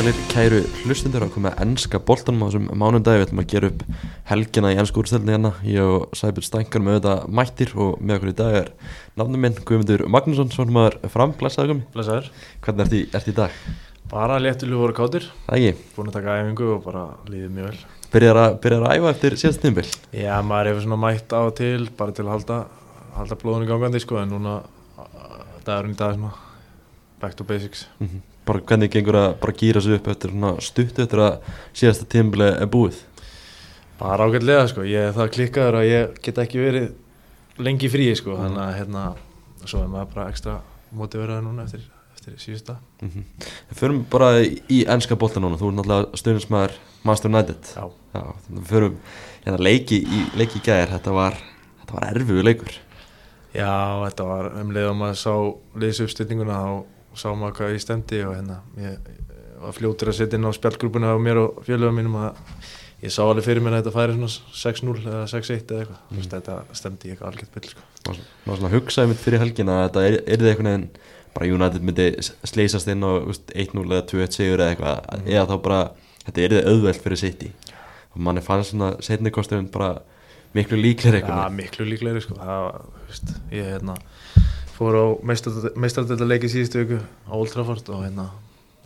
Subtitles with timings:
[0.00, 3.68] sælir kæru hlustundur að koma að ennska boltanum á þessum mánundagi við ætlum að gera
[3.68, 3.82] upp
[4.30, 5.50] helgina í ennsku úrstöldinni hérna.
[5.66, 8.70] Ég og Sæbjörn Stængar með þetta mættir og með okkur í dag er
[9.20, 12.30] nafnum minn Guðmundur Magnússon svona maður fram, blessaður Guðmi Blesaður
[12.64, 13.58] hvernig ert í, ert í dag?
[14.14, 15.28] Bara léttilega voru kátir.
[15.50, 17.84] Það ekki, Búin að taka æfingu og bara líðið mjög vel.
[18.14, 19.86] Byrjar að, byrjar að æfa eftir síðast tímbil
[20.16, 22.58] Já, maður hefur svona mætt á til bara til að halda,
[23.18, 24.56] halda blóðinu gangandi sko en núna
[25.68, 26.34] svona
[27.20, 27.84] back to basics.
[28.00, 31.38] Mm bara hvernig gengur að bara gýra sig upp eftir stuttu eftir að
[31.76, 32.98] síðasta tímbil er búið?
[34.00, 36.90] Bara ágætlega sko, ég það klikkaður að ég get ekki verið
[37.60, 38.36] lengi frí sko.
[38.40, 39.06] Þannig að hérna,
[39.64, 40.60] svo er maður bara ekstra
[40.96, 41.82] motiveraður núna eftir,
[42.16, 43.48] eftir síðusta mm -hmm.
[43.76, 47.64] Förum bara í ennska bolta núna, þú er náttúrulega stundismæður Master United.
[47.76, 48.34] Já, Já,
[48.66, 48.96] förum
[49.44, 51.36] hérna leiki í, leiki í gæðir, þetta var,
[51.80, 52.72] þetta var erfiðu leikur.
[53.54, 55.34] Já, þetta var um leið að maður sá
[55.82, 56.72] liðs uppstillinguna þá
[57.18, 58.98] sá maður hvað ég stemdi og hérna ég,
[59.60, 62.36] var fljótur að setja inn á spjallgrúpuna á mér og félögum mínum að
[63.02, 66.28] ég sá alveg fyrir mér að þetta færi svona 6-0 eða 6-1 eða eitthvað mm.
[66.34, 67.86] þetta stemdi ég eitthvað algjört byll sko.
[68.04, 70.88] svona- maður svona hugsaði mitt fyrir helgina að þetta er, er þið einhvern veginn
[71.34, 72.06] bara United myndi
[72.50, 75.28] sleisast inn úst, 1-0 eða 2-1 sigur eða eitthvað Mhm.
[75.30, 75.80] eða þá bara,
[76.26, 77.52] þetta er þið auðvelt fyrir City
[78.14, 80.00] og manni fannst svona setni kosturinn bara
[80.54, 82.34] miklu líklir Já, eitthvað miklu líklegri sko.
[82.34, 83.94] það veist, ég hérna
[84.80, 85.06] fór á
[85.76, 88.30] meistardölda leiki síðustu viku á Old Trafford og hérna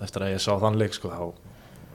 [0.03, 1.53] eftir að ég sá þann leik sko, þá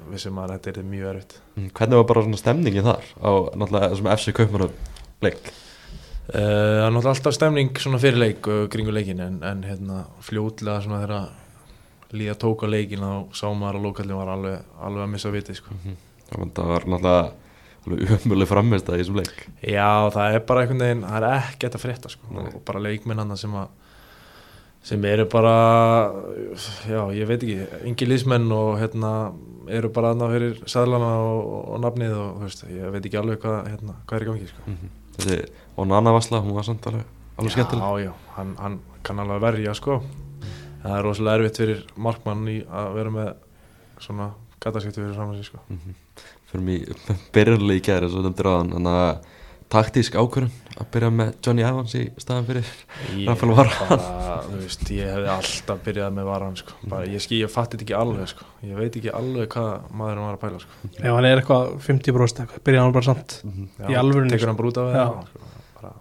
[0.10, 1.34] vissum maður að þetta er mjög erfitt.
[1.58, 4.72] Mm, hvernig var bara svona stemningin þar á náttúrulega þessum FC Kaupmann
[5.26, 5.52] leik?
[6.30, 10.06] Uh, Það er náttúrulega alltaf stemning svona fyrir leik og kringu leikin en, en hérna
[10.24, 15.06] fljótlega svona þegar líða tók á leikin þá sá maður að lókallin var alveg, alveg
[15.06, 15.76] að missa viti sko.
[16.30, 17.28] þannig að það var náttúrulega
[17.90, 19.46] alveg umöðuleg framist í þessum leik.
[19.66, 22.32] Já, það er bara einhvern veginn, það er ekkert að frétta sko.
[22.46, 23.89] Og bara leikminn hann sem að
[24.84, 25.56] sem eru bara
[26.88, 29.14] já, ég veit ekki, yngi liðsmenn og hérna
[29.70, 33.44] eru bara aðna fyrir sæðlana og, og nafnið og þú veist, ég veit ekki alveg
[33.44, 34.66] hvað, hérna, hvað er í gangi sko.
[34.66, 35.40] mm þessi
[35.80, 37.08] Onana Vasla, hún var samt alveg
[37.40, 37.84] alveg skemmtileg.
[37.84, 40.00] Já, já, hann, hann kann alveg verja sko.
[40.84, 43.30] Það er rosalega erfitt fyrir markmann í að vera með
[44.00, 44.30] svona
[44.64, 45.60] gataskipti fyrir saman sig sko.
[46.52, 46.88] Fyrir mig
[47.36, 49.29] byrjarlega í gæri svo nefndir á hann þannig að
[49.70, 52.70] taktísk ákvörðun að byrja með Johnny Evans í staðan fyrir
[53.28, 53.52] Rafael
[54.56, 56.78] veist, ég hefði alltaf byrjað með varan sko.
[56.90, 58.48] bara, ég, skil, ég fatti þetta ekki alveg sko.
[58.66, 60.80] ég veit ekki alveg hvað maðurinn var að pæla sko.
[60.96, 64.52] Ef hann er eitthvað 50% eitthvað, byrja hann bara samt Já, Í alvörunni, tekur sko.
[64.54, 65.06] hann brúta við Já.
[65.06, 65.46] það sko.
[65.80, 65.94] bara,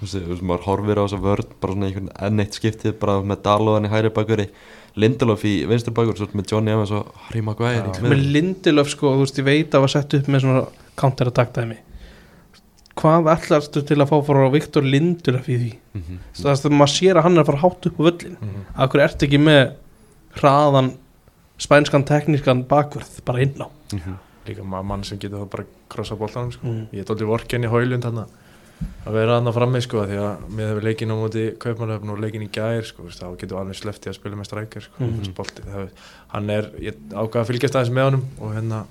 [0.00, 3.44] þú veist, maður horfir á þessa vörð bara svona einhvern enn eitt skiptið bara með
[3.48, 4.48] Dalóðan í hæri bakveri
[4.96, 7.94] Lindelof í vinstur bakveri svo með Johnny Evans og Harry Maguire.
[8.04, 8.26] Með.
[8.34, 10.66] Lindelöf sko, þú veist, ég veit að var sett upp með svona
[11.00, 11.78] counter-attack dæmi
[13.00, 15.70] Hvað ætlarstu til að fá frá Viktor Lindelöf í því?
[15.96, 16.18] Mhm.
[16.36, 18.66] Það er að maður sér að hann er að fara hátt upp á völlin mm,
[18.84, 19.72] Akkur ertu ekki með
[20.40, 20.92] hraðan
[21.62, 24.14] spænskan teknískan bakvörð bara inn á Mhm.
[24.46, 26.66] líka ma- mann sem getur það bara krossa boltanum sko.
[26.66, 26.86] Mm.
[26.92, 28.26] ég er dóldi vorkenni Hólund hann
[29.06, 32.18] að vera hann að frammi sko, því að með hefur leikin á móti kaupmannöfn og
[32.18, 35.32] leikin í gær sko, þá getur alveg sleftið að spila með strækjar sko, Mhm.
[35.32, 35.88] mm.
[36.28, 38.84] hann er ég ákvað að fylgjast aðeins með honum og hérna,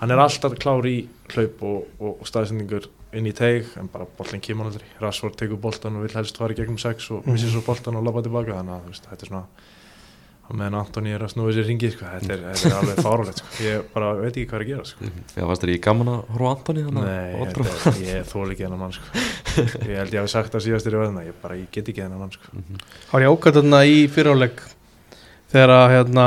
[0.00, 0.96] hann er alltaf klár í
[1.34, 2.88] hlaup og, og, og staðsendingur
[3.18, 6.54] inn í teig en bara boltin kemur aldrei Rashford tegur boltan og vil helst fara
[6.54, 7.32] í gegnum sex og Mhm.
[7.34, 9.44] missir svo boltan og labba tilbaka þannig að veist, þetta er svona
[10.50, 12.04] á meðan Antoni er að snúið sér ringi sko.
[12.10, 13.50] þetta, er, þetta er alveg fárulegt sko.
[13.62, 15.10] ég bara veit ekki hvað er að gera sko.
[15.36, 18.96] Já, varst þér í gaman að horfa Antoni Nei, að ég þól ekki þennan mann
[18.96, 19.22] sko.
[19.90, 22.34] Ég held ég hafi sagt það í verðina Ég bara, ég get ekki þennan mann
[22.34, 22.50] sko.
[22.50, 24.60] Það var ég ákvæmt þarna í fyriráleik
[25.50, 26.26] þegar að hérna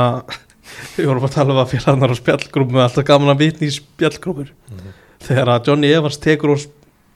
[0.96, 3.76] við vorum að tala um að félagnar á spjallgrúpum með alltaf gaman að vitni í
[3.78, 4.50] spjallgrúpur
[5.24, 6.64] þegar að Johnny Evans tekur og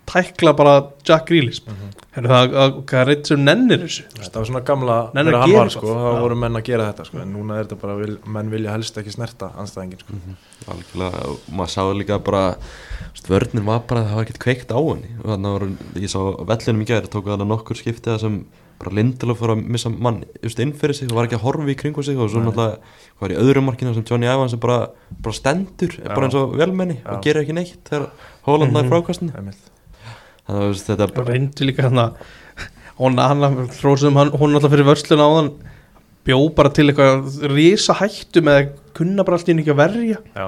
[0.08, 0.74] tækla bara
[1.04, 1.58] Jack Grealish.
[2.16, 4.04] Herru það, að- hvað er reitt sem nennir þessu?
[4.16, 6.20] Þetta var svona gamla Nenna Þegar að gera sko, þá Já.
[6.22, 7.18] voru menn að gera þetta sko.
[7.20, 10.16] En núna er þetta bara, vil, menn vilja helst ekki snerta anstæðingin sko.
[10.72, 12.56] algjörlega, og maður sá líka bara
[13.28, 15.10] vörnin var bara, það var ekkert kveikt á henni.
[15.28, 15.68] Þannig var,
[16.00, 18.40] ég sá vellinum í gæri tóku þannig nokkur skiptið sem
[18.78, 21.66] bara Lindelof fór að missa mann just inn fyrir sig og var ekki að horfa
[21.72, 22.78] í kringu sig og svo náttúrulega
[23.20, 24.88] var í öðrum markinu sem Johnny Evans sem bara,
[25.20, 27.22] bara stendur, er bara eins og velmenni og Já.
[27.26, 28.10] gerir ekki neitt þegar
[28.46, 28.90] Hóland nær Mhm.
[28.92, 29.64] frákastinu Einmitt.
[30.48, 31.98] þannig að þetta og reyndi líka hann
[34.16, 35.50] hann, hún alltaf fyrir vörsluna á hann
[36.24, 39.80] bjó bara til eitthvað rísa hættu með að kunna bara allt í einu ekki að
[39.82, 40.18] verja.
[40.34, 40.46] Já,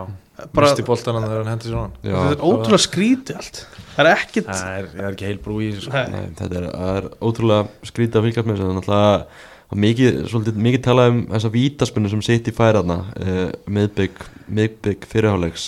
[0.55, 1.95] bara, misti boltan þegar hann hendi sér hann.
[2.03, 3.63] Þetta er ótrúlega skrítið allt.
[3.95, 6.03] Það er ekkit Það er, er ekki heil brú í þessu sko.
[6.41, 9.25] Þetta er, er ótrúlega skrítið að fylgjast með þessu, að
[9.71, 15.07] er mikið, svolítið, mikið talað um þessa vítaspunni sem sitt í færaðna uh, miðbygg, miðbygg
[15.07, 15.67] fyrirháleiks.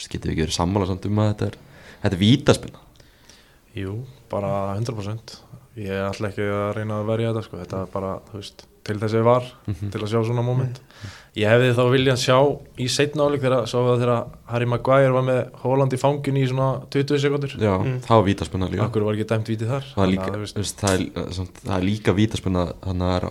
[0.00, 1.56] Getur við ekki verið sammála samt um að þetta er
[2.00, 2.78] þetta er vítaspunna
[3.76, 3.94] Jú,
[4.32, 5.34] bara 100%
[5.80, 7.58] Ég ætla ekki að reyna að verja þetta sko.
[7.60, 9.90] Þetta er bara, þú veist til þessi var Mhm.
[9.92, 10.80] til að sjá svona moment
[11.38, 12.36] ég hefði þá viljað sjá
[12.82, 16.36] í setna áleik þegar sá við það þegar Harry Maguire var með Holland í fangin
[16.40, 18.00] í svona 20 sekundur Já, Mm.
[18.02, 18.86] það var vítaspunna líka.
[18.88, 19.84] Okkur var ekki dæmt vítið þar?
[19.94, 20.30] Það er líka,
[20.80, 23.30] það það er líka vítaspunna þannig að það er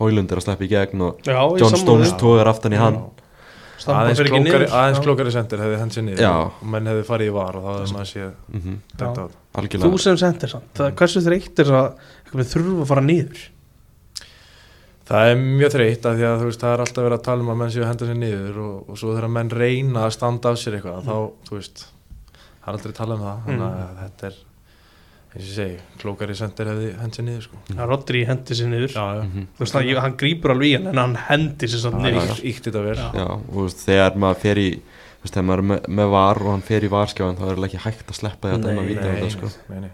[0.00, 2.18] Hólund er að sleppa í gegn og Já, John Stones því.
[2.22, 3.00] tóðar aftan í hann.
[3.80, 5.04] Stampa aðeins klókari, aðeins Já.
[5.04, 6.20] klókari sendir hefði henn sér niður.
[6.20, 6.32] Já.
[6.48, 9.30] og menn hefði farið í var og þá hefði maður séð mm það
[9.60, 9.90] algjörlega.
[9.90, 11.86] Þú sem sendir samt, það, hversu þreytt er það
[12.30, 13.40] að þurfa að fara niður
[15.10, 17.42] Það er mjög þreytt að því að þú veist, það er alltaf verið að tala
[17.44, 20.12] um að menn séu að henda sér niður og, og svo þegar menn reyna að
[20.14, 21.16] standa af sér eitthvað þá,
[21.48, 21.82] þú veist,
[22.30, 24.36] það er aldrei talað um það þannig að þetta er,
[25.30, 27.58] eins og ég segi, klókari sendir hefði hend sér niður sko.
[27.74, 28.94] að Rodri hendi sér niður.
[28.94, 29.46] Já, já, Mhm.
[29.58, 32.06] Þú veist, það, ég- hann grípur alveg í hann en hann hendi sér samt það
[32.06, 32.30] niður.
[32.30, 32.96] er íkt þetta vel.
[32.96, 33.26] Já.
[33.30, 36.36] Og þú veist, þegar maður fer í þú veist, þegar maður er með, með var
[36.42, 39.50] og hann fer í varskjáðan þá er ekki hægt að sleppa að þetta sko.
[39.70, 39.90] Nei, nei.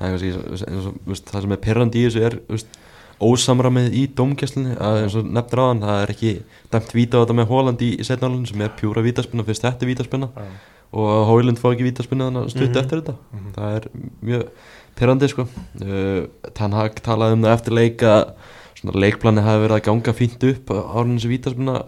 [0.00, 2.56] það, er kannski, eins og, þú veist, það sem er perrandi í þessu er þú
[2.58, 2.78] veist,
[3.22, 6.32] ósamramið í dómgæslinni að eins og nefnir á hann það er ekki
[6.74, 9.90] dæmt víta á þetta með Hóland í, setnálun sem er pjúra vítaspinna fyrst þetta er
[9.92, 10.46] vítaspinna Já.
[10.92, 12.80] og Hóland fá ekki vítaspinna þannig að stutt Mhm.
[12.82, 13.52] eftir þetta Mhm.
[13.54, 13.88] það er
[14.24, 14.48] mjög
[14.96, 15.42] perrandi sko
[15.82, 18.32] uh, Ten Hag talaði um það eftir leik að
[18.80, 21.82] svona leikplani hafi verið að ganga fínt upp árið þessi vítaspinna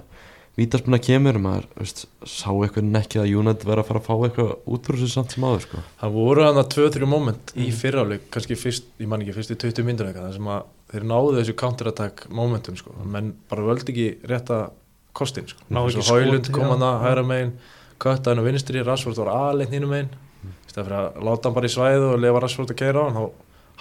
[0.57, 4.53] vítaspinna kemur maður veist, sá eitthvað ekki að United verið að fara að fá eitthvað
[4.73, 5.83] út úr þessu samt sem áður sko.
[6.01, 7.77] Það voru hann að 2-3 moment í Mhm.
[7.83, 10.63] fyrráleik, kannski fyrst, ég man ekki, fyrst í 20 myndur eitthvað, þar sem að
[10.93, 14.71] þeir náðu þessu counterattack momentum sko, menn bara völdi ekki rétta
[15.13, 17.53] kostin sko, Náðu ekki Hólund skoti, kom hann að hæra megin,
[18.01, 20.09] kötta hann á vinstri, Rashford var aðleint hínum megin,
[20.47, 23.05] í stæð fyrir að láta hann bara í svæðu og lefa Rashford að keira á
[23.11, 23.31] hann, þá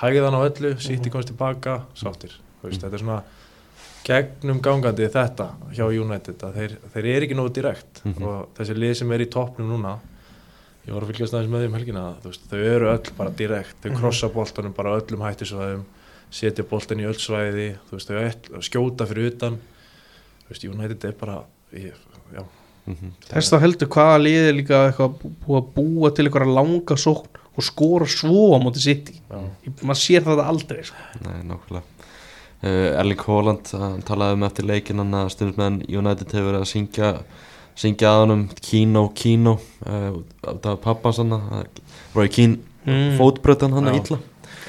[0.04, 2.31] hægði hann á öllu, City komst tilbaka, sáttir,
[2.63, 3.24] veist, þetta er svona
[4.06, 8.24] gegnum gangandi þetta hjá United, að þeir, þeir eru ekki nógu direkt Mhm.
[8.24, 9.96] og þessi lið sem er í toppnum núna
[10.86, 13.75] ég var að fylgjast aðeins með því um helgina veist, þau eru öll bara direkt
[13.81, 14.00] þau Mhm.
[14.00, 15.84] krossa boltanum bara á öllum hættisvæðum
[16.31, 19.57] setja boltan í öll svæði veist, þau öll, skjóta fyrir utan
[20.50, 21.44] veist, United er bara
[21.74, 21.94] ég,
[22.36, 22.44] já,
[22.88, 27.42] mm Þess þá heldur hvaða liði er líka búið að búa til eitthvað langa sókn
[27.57, 29.42] og skora svo á móti City já.
[29.66, 30.96] Ég- maður sér það aldrei sko.
[31.25, 31.84] Nei, nákvæmlega
[32.63, 36.72] uh, Erling Haaland, hann talaði um eftir leikin hann að stundismenn United hefur verið að
[36.72, 37.12] syngja
[37.75, 41.36] syngja að honum Kino, Kino uh, af pappa sann
[42.16, 43.16] Roy Keane Mm.
[43.18, 44.18] fótbrötan hann að illa.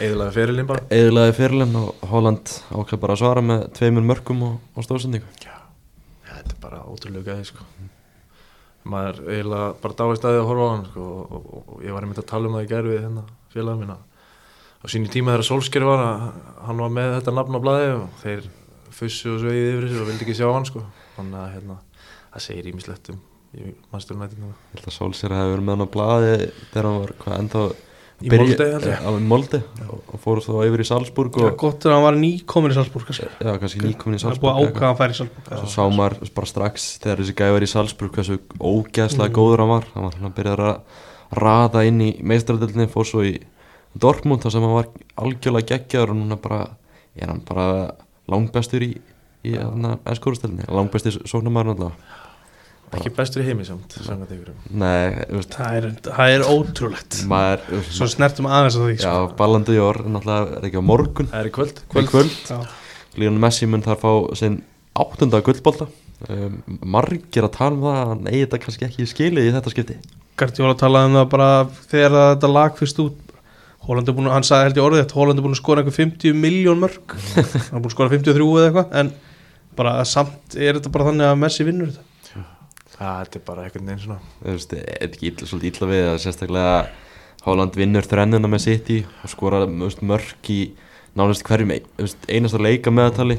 [0.01, 0.81] Eðlaði fyrirlin bara.
[0.89, 5.53] Eðlaði fyrirlin og Haaland ákveð bara að svara með tveimur mörgum og, og stóðsendingu já,
[6.25, 7.67] þetta er bara ótrúlega gæði sko.
[8.89, 11.93] maður eiginlega bara dáist að því að horfa á hann sko, og, og, og ég
[11.97, 13.97] var einmitt að tala um það í gerfi hérna félagum mína
[14.87, 16.27] á sínu tíma þegar Solskjær var að
[16.69, 18.47] hann var með þetta nafn á blaði og þeir
[18.97, 20.85] fussu og sveiði yfir þessu og vildi ekki sjá hann sko.
[21.17, 21.81] þannig að hérna,
[22.33, 23.19] það segir ímislegt um
[23.57, 26.33] í mannsturunættin Ég held að Solskjær hefði verið með hann á blaði
[26.71, 27.67] þegar hann var hvað ennþá
[28.17, 29.59] Í Molde, í Molde.
[29.93, 33.11] Og, og fór svo yfir í Salzburg og gott að hann var nýkomin í Salzburg
[33.13, 35.51] já, kannski nýkomin í Það er búið Salzburg ákvæða að færa í Salzburg.
[35.61, 39.37] Svo sá maður bara strax þegar þessi gæði var í Salzburg hversu ógeðslega Mm.
[39.37, 39.89] góður hann var.
[39.93, 43.35] Hann var hann að byrja að raða inn í meistradöldinni, fór svo í
[44.03, 44.89] Dortmund þar sem hann var
[45.23, 46.61] algjörlega geggjaður og núna bara,
[47.17, 47.67] er hann bara
[48.31, 48.93] langbestur í,
[49.47, 52.23] í ennskórustöldinni, langbestur sóknarmæður náttúrulega.
[52.97, 53.97] Ekki bestur í heimi samt
[54.71, 55.17] nei,
[55.51, 57.17] Það er, það er ótrúlegt.
[57.29, 59.33] Maður Svo snertum aðeins að því já, sko.
[59.41, 61.31] ballandi í orð náttúrulega er ekki á morgun?
[61.33, 62.61] Það er í kvöld, kvöld, Já.
[63.19, 64.61] Lionel Messi mun þar fá sinn
[64.97, 65.89] áttunda gullbolta.
[66.31, 69.73] Um, margir að tala um það að hann eigi þetta kannski ekki skilið í þetta
[69.75, 69.97] skipti.
[70.41, 71.51] Gardiola talaði um það bara
[71.91, 73.26] þegar að þetta lag fyrst út
[73.87, 75.97] Holland er búin, hann sagði held ég orðið þetta Holland er búin að skora einhver
[75.97, 77.15] 50 miljón mörg
[77.71, 79.13] hann er búin að skora 53 eða eitthvað en
[79.79, 82.45] bara samt er þetta bara þannig að Messi vinnur þetta.
[82.97, 84.31] Það er bara einhvern veginn svona.
[84.41, 86.77] Þú veist, er ekki illa, svolítið illa við að sérstaklega
[87.47, 90.61] Holland vinnur þrennuna með City og skora mörk í
[91.17, 93.39] nánast hverjum einasta leika meðatali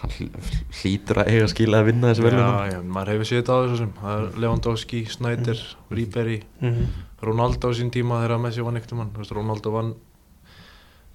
[0.00, 3.38] hann hl- hlýtur að eiga skila að vinna þessi velun já, já, maður hefur séð
[3.40, 6.36] þetta á þessu sem það er Lewandowski, Snyder, Ribery.
[6.60, 6.98] Mm -hmm.
[7.22, 9.92] Ronaldo á sín tíma þegar Messi vann ekkert um hann Ronaldo vann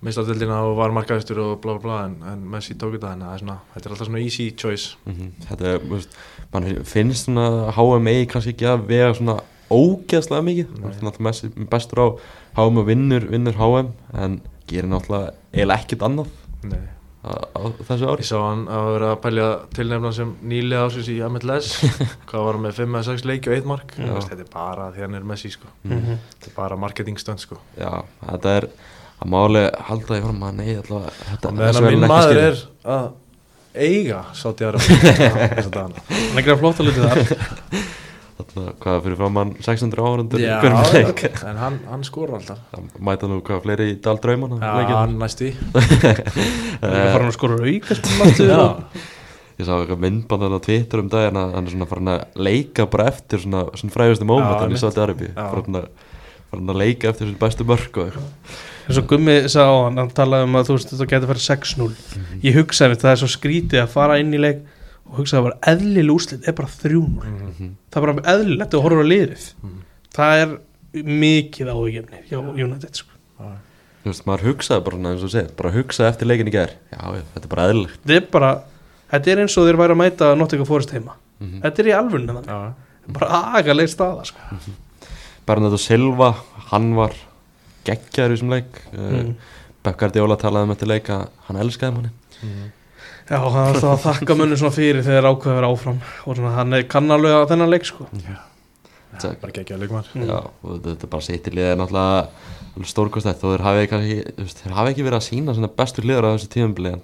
[0.05, 3.59] meistardildina og var markaðistur og bla bla bla en, en Messi tók þetta þannig að
[3.73, 4.97] þetta er alltaf svona easy choice.
[5.47, 6.17] Þetta er, veist,
[6.53, 9.37] mann finnst svona HMA kannski ekki að vega svona
[9.73, 10.75] ógeðslega mikið.
[10.83, 12.07] Náttúrulega Messi bestur á
[12.59, 14.37] HM og vinnur, vinnur HM en
[14.69, 16.35] gerir náttúrulega eiginlega ekkert annað.
[16.65, 16.83] Nei.
[17.25, 18.25] Á, þessu ári.
[18.25, 21.71] Ég sá hann að vera að pælja tilnefna sem nýlega ásins í MLS
[22.29, 23.95] hvað var hann með 5 eða 6 leiki og 1 mark?
[23.97, 25.71] Þetta er bara því hann er Messi sko.
[25.87, 26.19] Mhm.
[26.35, 27.59] þetta er bara marketing stönd sko.
[27.79, 27.91] Já,
[28.29, 28.69] þetta er
[29.15, 32.63] að máli halda því fram að þetta, og meðan að minn maður er
[32.95, 33.13] að
[33.75, 34.79] eiga sátt í aðra
[35.75, 37.05] hann er ekki að flóta lítið
[38.35, 42.59] þar Þarna, hvað fyrir fram hann 600 áhundur en hann, hann skora alltaf.
[42.99, 47.29] Mæta nú hvað fleiri í Dal Drauman Já, hann næst í Það er að fara
[47.29, 48.65] að skora auka spilum Já,
[49.55, 52.85] Ég sá eitthvað myndband á Twitter um daginn að hann er svona farin að leika
[52.91, 55.45] bara eftir svona, svona frægustu móment hann í Arabi Já.
[55.53, 55.85] farin að,
[56.57, 58.57] að leika eftir þessu bestu mörk og eitthvað.
[58.85, 61.45] Eins og Gummi sagði á hann, hann talaði um að þú veist þetta getur farið
[61.47, 61.87] 6-0
[62.43, 64.59] ég hugsaði mér, það er svo skrítið að fara inn í leik
[65.05, 67.75] og hugsaði að bara eðlileg úslit er bara 3-0 Mhm.
[67.91, 69.79] það er bara eðlilegt að horfa á liðið Mhm.
[70.15, 70.57] það er
[71.03, 73.11] mikið áhugjefni hjá United sko.
[74.05, 76.69] Þú veist, maður hugsaði bara eins og þú segir bara hugsaði eftir leikin í gær
[76.93, 76.99] Já,
[77.33, 78.51] þetta er bara eðlilegt þetta er bara,
[79.11, 81.61] þetta er eins og þeir væri að mæta Nottingham Forest heima, Mhm.
[81.61, 81.95] þetta er í
[82.27, 82.73] þannig, já,
[83.07, 83.27] bara
[83.59, 84.37] agaleg staða sko.
[85.45, 86.35] Bernardo Silva,
[86.71, 87.13] hann var
[87.85, 89.11] geggjar í þessum leik mm.
[89.11, 89.35] mm.
[89.85, 92.09] Bekkar Djóla talaði um eftir leik að hann elskaði manni
[92.41, 92.71] Mhm.
[93.29, 96.01] Já, hann er alltaf að þakka munni svona fyrir þegar þeir ákveða að vera áfram.
[96.25, 98.09] Og svona, hann er kannarlega á þennan leik sko.
[99.15, 100.25] Það er bara geggja leikmar Mm.
[100.27, 102.27] Já, og þetta er bara sitt í liðið náttúrulega
[102.75, 103.85] alveg stórkostætt og þeir hafi,
[104.37, 107.03] veist, þeir hafi ekki verið að sína svona bestu liður á þessu tíðumbili en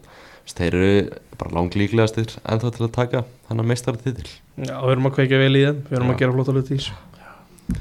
[0.51, 1.09] þeir eru
[1.39, 5.55] bara langlíklegastir ennþá til að taka hennar meistari titil já, við erum að kveikja vel
[5.55, 5.79] í þeim.
[5.87, 6.13] Við erum Já.
[6.13, 6.93] að gera flóta hluti í þessu.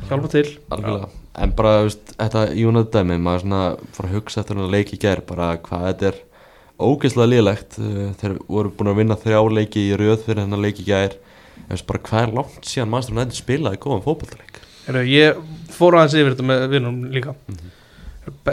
[0.07, 0.47] Hjálpa til.
[0.71, 1.09] Algjörlega,
[1.43, 3.63] en bara þetta United dæmi, maður svona
[3.97, 6.21] fór að hugsa eftir
[6.87, 10.81] ógeðslega liðlegt Uh, þeir voru búin að vinna þrjá leiki í röð fyrir hennar leik
[10.83, 15.03] í gær en veist, bara hvað er langt síðan maður nætti spilaði góðan fótballtaleik Heru,
[15.07, 15.39] ég
[15.71, 17.71] fór aðeins yfir þetta með vinnum líka Mhm.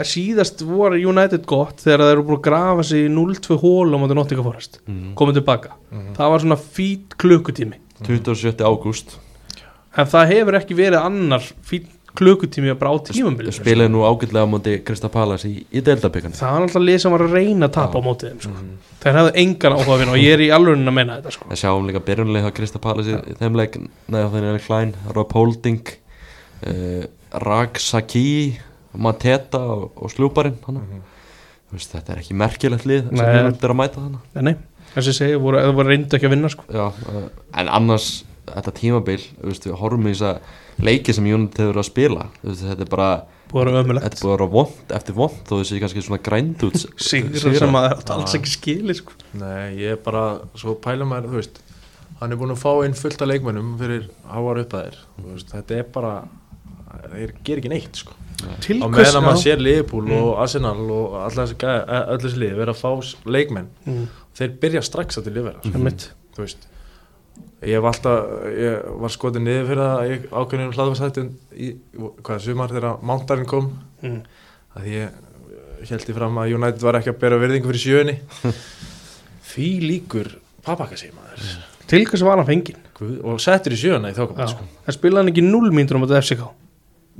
[0.08, 3.96] síðast voru United gott þegar þeir eru búin að grafa sig í 0-2 hól á
[4.00, 5.14] móti Nottingham Forest mm.
[5.14, 6.14] komið tilbaka, Mhm.
[6.16, 8.64] það var svona fít klukkutími 27.
[8.64, 9.18] ágúst
[9.96, 11.86] en það hefur ekki verið annar fít
[12.18, 16.38] klukkutími að bara á tímambil spilaði nú ágætlega á móti Krista Pallas í, í deildabikana
[16.38, 18.54] það var alltaf lið sem var að reyna að tapa á mótið þeim sko.
[18.54, 18.70] Mhm.
[19.02, 21.50] þeir hefðu engan áhuga að vinna og ég er í alveg að meina þetta sko.
[21.52, 25.36] Við sjáum líka byrjunlega á Krista Pallas í þeim leik neða þannig er Klein, Rob
[25.38, 25.92] Holding
[26.66, 27.04] uh,
[27.44, 28.58] Rag Saki
[28.98, 30.10] Mateta og, og.
[31.68, 34.62] Þú veist, þetta er ekki merkilegt lið sem við er að mæta þannig
[34.94, 36.64] þessi segi, voru, það voru reyndu ekki að vinna sko.
[36.72, 37.26] Já, uh,
[37.60, 38.08] en annars
[38.56, 41.88] þetta tímabil, þú veist, við horfum í þess að leiki sem Jónit hefur verið að
[41.90, 43.08] spila þú veist, þetta er bara,
[43.50, 46.04] búið að vera ömulegt þetta er búið að vera vond eftir vond þó þessi kannski
[46.06, 46.78] svona grænd út
[47.10, 49.16] sigur sem að það er alls ekki skili sko.
[49.40, 50.24] Nei, ég er bara
[50.58, 51.60] svo pæla maður, þú veist
[52.20, 55.26] hann er búin að fá inn fullt af leikmönnum fyrir háar upp að þér Þú
[55.34, 56.14] veist, þetta er bara
[57.12, 58.14] þeir ger ekki neitt sko.
[58.62, 62.38] til á meðan að maður sér Liverpool og Arsenal og allar þessi gæ- öll þessi
[62.42, 62.90] lið vera að fá
[63.34, 64.04] leikmenn Mm,
[64.38, 65.72] þeir byrja strax að til sko.
[65.74, 66.08] einmitt.
[66.36, 66.66] þú veist
[67.62, 71.70] ég hef alltaf, ég var skotið niður fyrir það ég ákveðinu hlaðvarsættin í,
[72.22, 74.20] hvað, sumar þegar Mántarinn kom Mm.
[74.78, 78.14] að því ég held í fram að United var ekki að bera virðingu fyrir sjöunni
[79.50, 80.28] því líkur
[80.66, 81.48] papaka sig maður
[81.90, 84.20] til hvers var hann fenginn Guð, og settur í sjöuna í Já.
[84.22, 84.66] þókum sko.
[84.86, 86.46] en spilaði hann ekki 0 mínútur á þetta FCK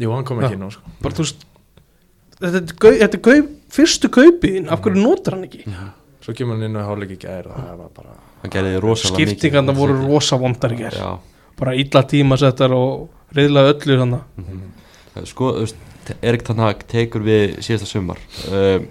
[0.05, 0.47] jú, hann kom Já.
[0.53, 0.95] ekki nú sko.
[1.03, 1.47] bara þú veist
[2.39, 3.37] þetta er, gau, þetta gau,
[3.75, 5.65] fyrstu kaupiðin af hverju notar hann ekki
[6.29, 9.17] svo kemur hann inn og háleik í gær og það var bara hann gerði rosalega
[9.17, 9.31] mikið.
[9.33, 11.09] Skiptingarna voru rosa vondar í Já,
[11.59, 15.81] bara illa tímasettar og reyðlega öllu þannig sko, þú veist,
[16.21, 18.21] Erik Tanhag tekur við síðasta sumar.
[18.53, 18.87] Um,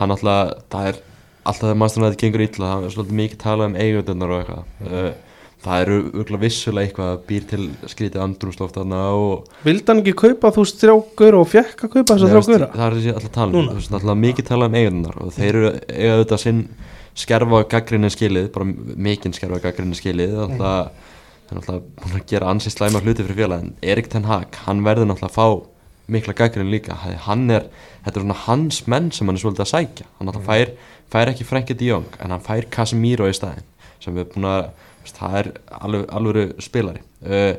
[0.00, 0.98] hann alltaf, það er
[1.46, 4.64] alltaf þegar mannstofnæði þetta gengur illa, það er svolítið mikið talað um eigundunar og eitthvað.
[4.90, 10.02] Uh, það eru örgulega vissulega eitthvað að býr til skrítið andrumsloft þarna og vildi hann
[10.02, 10.66] ekki kaupa þú
[11.16, 13.78] gauðra og fekk að kaupa þess að gauðra það er þessi alltaf tala um, þú
[13.80, 16.62] veist, alltaf mikið talað um eigundunar og þeir eru eiga auðvitað sinn
[17.16, 18.68] skerfa gaggrinni skilið, bara
[19.08, 20.92] mikinn skerfa gaggrinni skilið, alltaf
[21.46, 24.84] það er alltaf búin að gera ansið slæma hluti fyrir félagin Erik Ten Hag, hann
[24.84, 25.72] verður náttúrulega að fá
[26.12, 26.94] mikla gaggrinni líka,
[27.24, 27.70] hann er
[28.06, 30.08] þetta er svona hans menn sem hann er svolítið að sækja.
[30.18, 30.72] Hann alltaf fær,
[31.10, 33.66] fær ekki Frenkie de Jong en hann fær Casemiro í staðinn
[34.02, 34.68] sem við búin að,
[35.14, 37.02] það er alveg, alveg spilari.
[37.22, 37.54] Uh,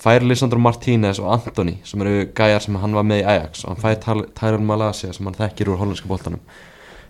[0.00, 3.74] fær Lisandro Martínez og Antoni sem eru gæjar sem hann var með í Ajax og
[3.74, 6.40] hann fær Tyrell Malasia sem hann þekkir úr hollandska boltanum.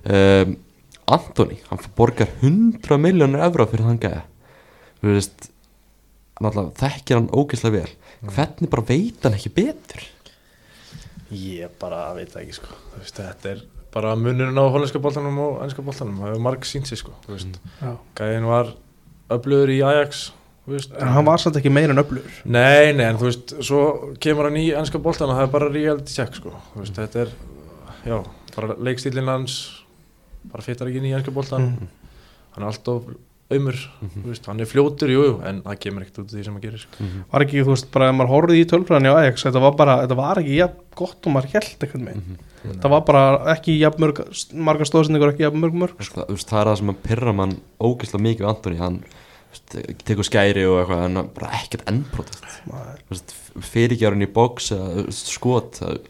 [0.07, 0.57] Um,
[1.11, 4.23] Antoni, hann borgar 100 miljónur evra fyrir þann gæja.
[5.01, 5.51] Þú veist
[6.41, 7.95] þekkir hann ógeðslega vel.
[8.21, 10.05] Hvernig bara veit hann ekki betur?
[11.31, 12.75] Ég bara veit ekki sko.
[12.95, 16.21] Þú veist, þetta er bara munurinn á hollandska boltanum og ennska boltanum.
[16.21, 17.15] Það hefur marg sínt sig sko.
[17.27, 17.93] Þú veist, Já.
[18.19, 18.73] gæðin var
[19.37, 20.27] öflugur í Ajax
[20.67, 20.93] þú veist.
[20.99, 23.81] en hann var samt ekki meira en öflugur Nei, nei, en þú veist, svo
[24.23, 26.53] kemur hann í ennska boltan og það er bara reality check, sko.
[26.75, 27.33] Þú veist, þetta er,
[28.11, 28.19] já,
[28.57, 29.57] bara leikstílinn hans,
[30.51, 31.73] bara fittar ekki inn í ennska boltan.
[31.73, 31.91] Mm.
[32.57, 33.11] Hann er alltaf
[33.51, 33.81] auðmur,
[34.15, 36.55] þú veist, hann er fljótur, jú, jú, en það kemur ekkert út af því sem
[36.55, 37.09] hann gerir, sko.
[37.33, 39.97] var ekki, þú veist, bara ef maður horfði í tölfræðan í Ajax, þetta var bara,
[40.05, 42.21] þetta var ekki jafn gott og maður held eitthvað með
[42.61, 43.23] það var bara
[43.55, 44.21] ekki jafn mörg
[44.69, 46.27] marga stóðsendingur, ekki jafn mörg mörg sko.
[46.29, 48.51] það er það sem að pyrra mann ógeðslega mikið
[50.07, 53.35] tekur skæri og eitthvað en bara ekkert endbrótast
[53.71, 56.00] fyrirgjörun í box eða skot það,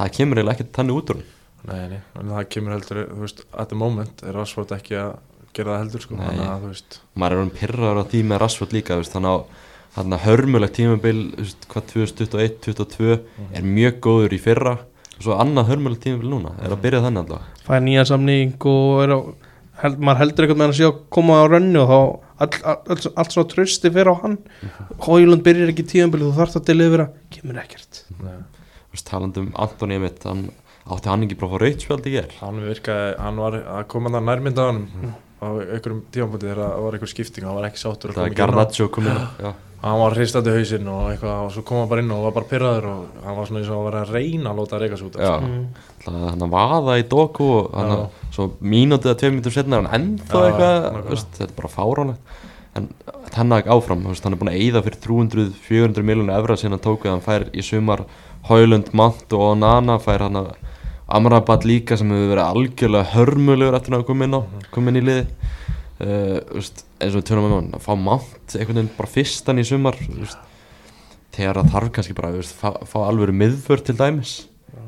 [0.00, 1.22] það kemur eiginlega ekkert þannig út úr
[1.60, 5.10] Nei, nei, en það kemur heldur, þú veist, at the moment er Rashford ekki að
[5.52, 6.22] gera það heldur, sko, Nei.
[6.24, 9.28] þannig að, þú veist, maður er um pyrraður á því með Rashford líka veist, hann
[9.28, 9.34] á
[9.96, 11.20] hann að hörmulegt tímabil
[11.68, 13.16] hvað 2021-2022
[13.58, 14.76] er mjög góður í fyrra.
[15.16, 19.02] Og svo annað hörmulegt tímabil núna er að byrja þannig alltaf fæði nýja samning og
[19.04, 19.18] er á,
[19.82, 22.50] held, maður heldur eitthvað með hann að sé að koma á rönnu og þá all,
[22.72, 24.38] all, all, allt svo trösti fyrir á hann.
[25.06, 28.04] Hóilund byrjar ekki tíðanbili þú þarft að delivera, kemur ekkert.
[28.20, 28.40] Nei,
[28.90, 30.48] Þú veist, talandi um Antoni mitt hann
[30.90, 34.10] átti hann ekki bara að fá rautspjald í ger hann virkaði, hann var að koma
[34.10, 34.80] það nærmynda á hann
[35.40, 38.32] á einhverjum tímanbúti þegar það var einhver skipting, hann var ekki sáttur að koma er
[38.32, 38.40] ekki
[39.80, 42.48] hann var hristandi hausinn og eitthvað og svo kom hann bara inn og var bara
[42.50, 44.98] pyrraður og hann var svona eins og að vera að reyna að láta að reyka
[45.00, 45.64] svo út Já, Mm.
[46.06, 49.86] hann að vaða í doku og hann að, svo mínútið að tveim mínutum setna er
[49.88, 52.38] hann ennþá eitthvað, veist, þetta er bara fáránlegt.
[52.76, 52.88] En
[53.34, 56.84] hann að áfram, veist, hann er búin að eyða fyrir 300-400 miljónu evra síðan hann
[56.84, 58.04] tók hann fær í sumar
[58.48, 60.52] Hólund, Mant og Nana fær hann að
[61.10, 65.04] Amrabat líka sem hefur verið algjörlega hörmulegur eftir að koma inn á, koma inn í
[65.08, 65.26] liði
[66.00, 69.98] eins og við tölum um hann að fá Mant einhvern veginn bara fyrstan í sumar
[71.34, 74.32] þegar það þarf kannski bara veist, fá, fá alvöru miðvörð til dæmis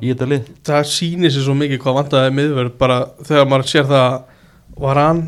[0.02, 0.48] í þetta lið.
[0.66, 4.16] Það sýnir sér svo mikið hvað vandaði miðverð bara þegar maður sér það
[4.82, 5.22] var hann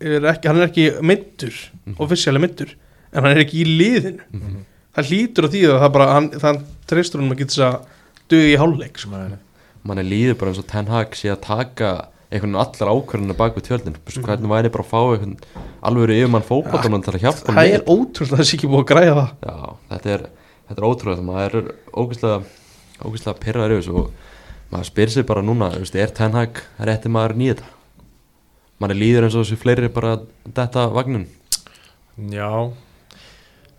[0.00, 1.96] er ekki, hann er ekki myndur Mhm.
[1.98, 2.70] offisíali myndur
[3.12, 4.22] en hann er ekki í liðinu.
[4.94, 7.80] Það hlýtur á því að það bara hann, þann treystur hann að geta þess að
[8.30, 9.20] duði í hálfleik sko.
[9.82, 11.90] Mann er líður bara eins og Ten Hag sé að taka
[12.30, 13.96] einhvern veginn allar ákvörðinu bak við tjöldin.
[13.98, 14.24] Mm.
[14.26, 15.36] hvernig væri bara að fá einhvern
[15.90, 19.16] alvöru yfirmann fótballtunum til að hjálpa það er ótrúlega að sé ekki búið að græja
[19.18, 19.32] það.
[19.46, 19.56] Já,
[19.92, 20.26] þetta er,
[20.68, 22.38] þetta er ótrúlega maður er ógeðslega
[23.00, 27.10] ógeðslega pyrraður yfir þessu og maður spyr sig bara núna, veist, er Ten Hag rétti
[27.10, 27.72] maður nýja þetta?
[28.80, 30.14] Mann er líður eins og þessu fleiri bara
[30.46, 31.26] þetta vagnin.
[32.30, 32.48] Já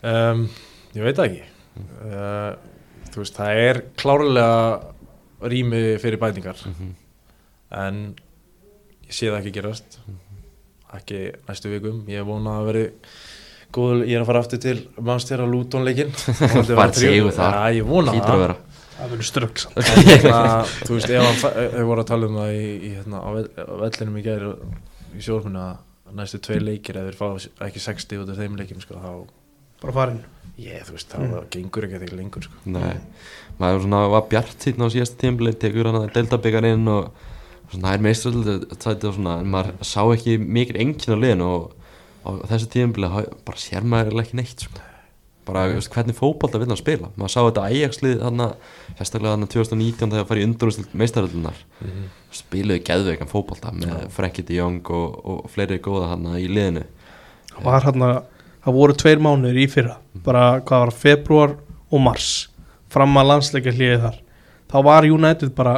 [0.02, 0.44] um,
[0.92, 1.48] Ég veit það ekki.
[2.04, 2.52] Uh,
[3.12, 6.60] Þú veist, það er klárlega rými fyrir bætingar.
[7.76, 8.31] En ég
[9.18, 10.00] sé það ekki gerast.
[10.98, 12.02] Ekki næstu vikum.
[12.12, 12.84] Ég vona að veri
[13.72, 16.12] góð, ég er að fara aftur til mannstæra Luton-leikin
[16.76, 16.92] Bara
[17.38, 17.56] þar.
[17.56, 18.42] Já, ég vona það.
[18.44, 18.58] vera.
[19.02, 19.28] Það verður
[20.12, 20.42] hérna,
[20.86, 24.20] þú veist, við vorum að tala um það í, í, hérna, á vell- á vellinum
[24.20, 24.52] í gæri
[25.18, 28.84] í sjórfinu að næstu tvei leikir ef þeir fá ekki 60 út af þeim leikim
[28.84, 29.10] sko, þá,
[29.82, 30.20] bara farin
[30.62, 32.62] ég, þú veist, þá gengur ekki eitthvað lengur sko.
[32.76, 32.94] Nei,
[33.58, 37.10] maður svona var bjart sýtna á síðasta tímbilið, tekur hann að deltabikar inn og
[37.72, 41.72] svona er svona, en maður sá ekki mikil enginn á liðinu og
[42.22, 44.88] á þessu tímbilið bara sér maður ekki neitt sko.
[45.46, 47.10] bara veist, hvernig fótbolta vil hann spila?
[47.18, 48.48] Maður sá þetta Ajax-lið þarna
[49.00, 51.64] festaklega þarna 2019 þegar það farið undurústild meistaröldunar
[52.32, 56.86] spiluðu geðveikan fótbolta með Frenkie de Jong og, og fleiri góða hann í liðinu.
[57.56, 58.16] Það var hann að
[58.62, 61.56] það voru tveir mánuður í fyrra bara hvað var februar
[61.90, 62.30] og mars
[62.92, 64.22] fram að landsleika hliðið þar.
[64.72, 65.76] Þá var United bara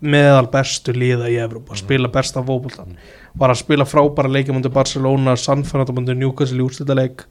[0.00, 2.96] meðal bestu liða í Evrópa spila besta fótboltan
[3.38, 7.24] var að spila frábæra leikjamundi Barcelona Sanfernandamundi Newcastle í úrslitaleik.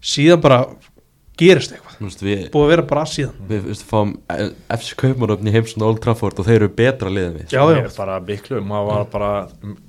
[0.00, 0.62] Síðan bara
[1.38, 1.98] gerist eitthvað.
[2.02, 3.34] Veist, við, búið að vera bara síðan.
[3.50, 7.54] við veist, fáum eh, FC Kaupmannöfni heimsson Old Trafford og þeir eru betra liðin við
[7.54, 9.30] já, já, bara miklu, maður var bara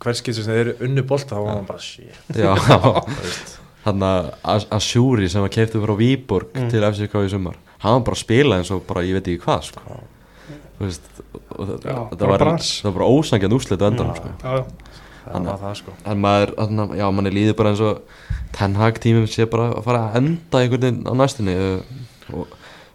[0.03, 3.57] hverskið sem þeir eru unnu bolta þá var maður bara shit.
[3.85, 6.69] Þannig að Asjúri sem að keiptu frá Víborg Mm.
[6.73, 9.43] til FCK í sumar hann var bara að spila eins og bara ég veit ekki
[9.45, 9.99] hvað sko.
[10.79, 11.07] Þú veist,
[11.59, 14.29] og það, það, var, það bara ósangjarn úrslit á endanum sko.
[14.39, 14.63] já, já.
[15.25, 15.95] það Þannig- var það sko.
[16.13, 16.53] en maður,
[17.01, 17.99] já, manni líður bara eins og
[18.55, 21.55] Ten Hag tímum sé bara að fara að enda einhvern veginn á næstunni.
[21.59, 21.83] Og,
[22.33, 22.47] og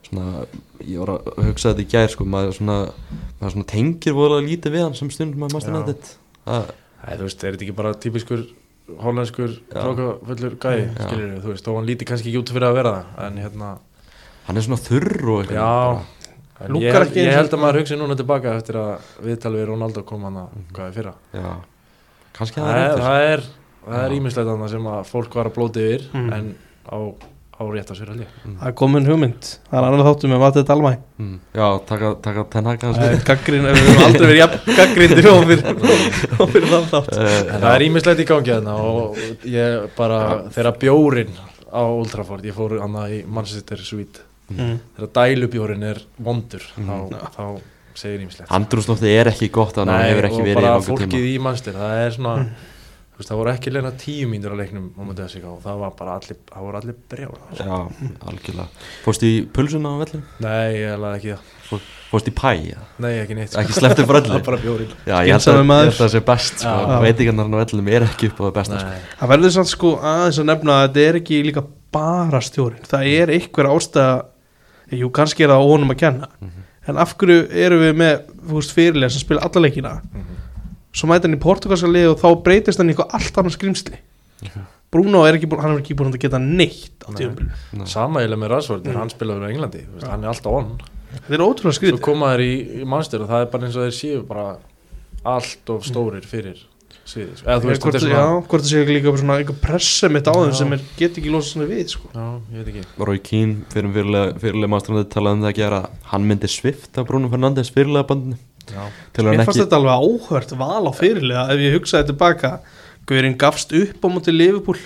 [0.08, 0.46] svona
[0.84, 2.78] ég var að hugsa þetta í gær sko, maður svona,
[3.40, 5.66] maður svona tengir vorulega lítið við hann sem stundum að maður Já.
[5.68, 6.58] stundum þetta
[7.04, 8.42] Æ, þú veist, er þetta ekki bara típiskur
[9.72, 11.06] trókafullur gæi, Já.
[11.08, 13.70] skilir þú veist, þó hann líti kannski ekki út fyrir að vera það, en hérna
[14.46, 16.23] hann er svona þurr og eitthvað Já,
[16.80, 19.68] ég, ekki ég eins og- held að maður hugsi núna tilbaka eftir að viðtalið við
[19.72, 21.14] Ronaldo kom hann að hvað er fyrra.
[21.34, 21.52] Já,
[22.38, 23.44] kannski það það er það er,
[23.84, 24.16] það er Já.
[24.20, 26.32] ímislegt annað sem að fólk var að blóti yfir Mm.
[26.32, 26.54] en
[26.90, 26.98] á,
[27.54, 28.30] á rétt sér held ég.
[28.44, 29.42] Það er komin hugmynd.
[29.70, 30.92] Það er annar þáttum með Matið Dalmæ.
[31.18, 34.76] Mm, já, taka, taka Ten Hag hans það er gaggrín, við höfum aldrei verið jafn
[34.78, 37.10] gaggrindir og fyrir, þann þátt.
[37.18, 41.30] En það er ímislegt í gangi þarna og ég bara, þegar bjórin
[41.74, 44.76] á Old Trafford, ég fór hann í Manchester Suite, mm.
[44.96, 47.10] þegar dælubjórin er vondur, Mhm.
[47.14, 47.44] þá, þá
[47.94, 50.86] segir ímislegt Andrúslofti er ekki gott að hann hefur ekki og verið í bara langa
[50.88, 51.28] fólkið tíma.
[51.30, 52.36] í mannstir það er svona
[53.14, 56.16] þú veist, það voru ekki leina tíu mínur á leiknum þessi og það var bara
[56.18, 57.76] allir, það voru allir brjála Já,
[58.26, 58.66] algjörlega.
[59.04, 60.24] Fórstu í pulsuna á vellinu?
[60.42, 61.52] nei, ég laði ekki það.
[61.68, 62.80] Fór, fórst í pæ já.
[62.98, 63.54] Nei, ekki neitt.
[63.54, 64.42] Ekki sleppti frá öllu?
[64.44, 64.90] Bara bjórinn.
[65.06, 66.74] Já, ég held að, að það sé best sko.
[67.06, 68.98] Veitingarnar á öllum er ekki upp á það besta sko.
[69.22, 73.06] Það verður samt sko aðeins að nefna að þetta er ekki líka bara stjórin Það
[73.14, 74.12] er einhver ástæða
[74.92, 76.28] Jú, kannski er það á honum að kenna.
[76.84, 78.16] En af hverju erum við með
[78.50, 79.94] veist, fyrirlega sem spila alla leikina?
[80.94, 84.00] Svo mæti hann í portugalska lið og þá breytist hann í eitthvað allt annað skrimsli
[84.94, 87.10] Bruno er ekki búin, hann er ekki búin að geta neitt á.
[87.90, 90.68] Sama eiginlega með Rashford þegar hann spilaður á Englandi veist, Hann er alltaf on.
[91.14, 93.78] Þetta er ótrúlega Svo skrítið koma þær í, í mannstur og það er bara eins
[93.78, 94.46] og þeir séu bara
[95.34, 96.62] allt of stórir fyrir
[97.08, 97.46] sviðið sko.
[97.48, 99.36] Eða þú veist, hvort, þetta er já, svona hvort það sé ekki líka bara svona
[99.40, 102.10] eitthvað pressa mitt á þeim sem er, get ekki losa svona við sko.
[102.14, 102.84] Já, ég veit ekki.
[103.10, 105.82] Rói Kín fyrir fyrirlega, fyrirlega maðurstrandið talaði um það að gera
[106.14, 108.40] hann myndi svifta Bruno Fernandes fyrirlega bandinu.
[108.72, 112.56] Hann fannst ekki þetta alveg áhört val á fyrirlega ef ég hugsaði tilbaka.
[113.04, 114.80] Guðurinn gafst upp á móti Liverpool.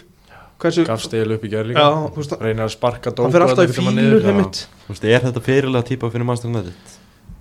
[0.59, 1.85] Hversu, gafst eil upp í gerð líka.
[1.87, 5.04] Já, þú veist, Reynir að sparka dóku hann fyrir alltaf í fílur heimitt Þú veist,
[5.07, 6.96] er þetta fyrirlega típa fyrir maðurstrandið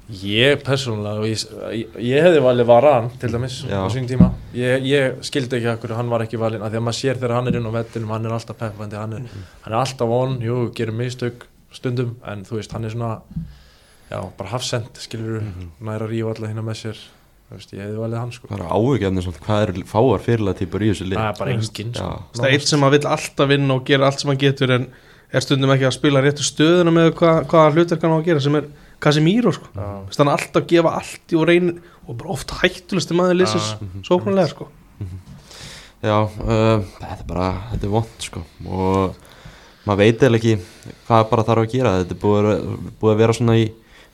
[0.07, 1.41] Ég persónulega, ég,
[1.99, 3.81] ég, hefði valið Varan til dæmis Já.
[3.83, 4.29] á sín tíma.
[4.55, 7.33] Ég, ég skildi ekki akkur hann var ekki valinn af því að maður sér þegar
[7.35, 9.25] hann er inn á vettinum hann er alltaf peppandi, hann er,
[9.65, 11.43] hann er alltaf on jú, gerir mistök
[11.75, 13.17] stundum en þú veist, hann er svona
[14.07, 15.67] já, bara hafsend, skilur Mhm.
[15.83, 17.03] næra rífa alla hérna með sér.
[17.51, 18.47] Þú veist, ég hefði valið hann sko.
[18.47, 21.17] Það er áhugjefni svona hvað eru fáar fyrirlega típur í þessu lið?
[21.19, 22.23] Það er bara enginn sko.
[22.33, 24.87] Það er eitt sem að vill alltaf vinna og gera allt sem hann getur en
[25.33, 28.39] er stundum ekki að spila réttu stöðuna með hvað, hvaða hlutverk hann á að gera
[28.39, 28.67] sem er
[29.03, 29.67] Casemiro sko.
[29.75, 33.37] Þess, hann er alltaf að gefa allt í og reynir og bara oft hættulegsti maður
[33.41, 34.03] liðsins Já.
[34.07, 34.69] sóknarlega sko.
[36.03, 38.43] Já, uh, þetta er bara, þetta er vond sko.
[38.69, 39.17] Og
[39.87, 40.55] maður veit eða ekki
[41.07, 41.93] hvað bara þarf að gera.
[42.03, 43.65] Þetta er búið, að- búið að vera svona í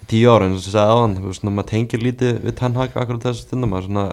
[0.08, 2.74] tíu ára eins og ég sagði áðan, þú veist, svona, maður tengir lítið við Ten
[2.76, 3.70] Hag akkurat þessu stundum.
[3.72, 4.06] Maður svona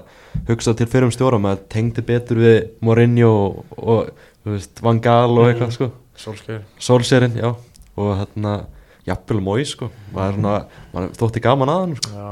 [0.51, 4.11] hugsa til fyrir um stjóra, maður tengdi betur við Mourinho og, og
[4.47, 5.91] veist, Van Gaal og eitthvað sko.
[6.21, 6.63] Solskjaer.
[6.79, 7.55] Solserinn, já.
[7.97, 8.67] Og hérna,
[9.07, 10.55] jafnvel Mói sko maður er svona,
[10.95, 12.31] maður þótti gaman að hann sko já,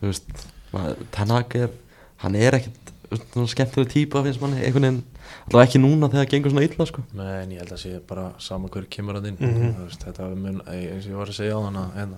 [0.00, 0.46] þú veist,
[1.16, 1.70] Hag er
[2.22, 2.92] hann er ekkert
[3.50, 5.00] skemmtileg típa finnst manni, einhvern veginn
[5.50, 7.92] allavega ekki núna þegar það gengur svona illa sko Nei, en ég held að sé
[8.06, 9.72] bara sama hver kemur að inn Mhm.
[9.78, 12.14] Þú veist, þetta mun, ei- eins og ég var að segja á þann að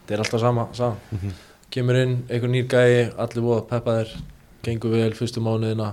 [0.00, 0.96] þetta er alltaf sama, sama.
[1.12, 1.32] Mhm.
[1.70, 4.16] kemur inn, einhver nýr gæi allir voða peppaðir,
[4.64, 5.92] gengur vel fyrstu mánuðina,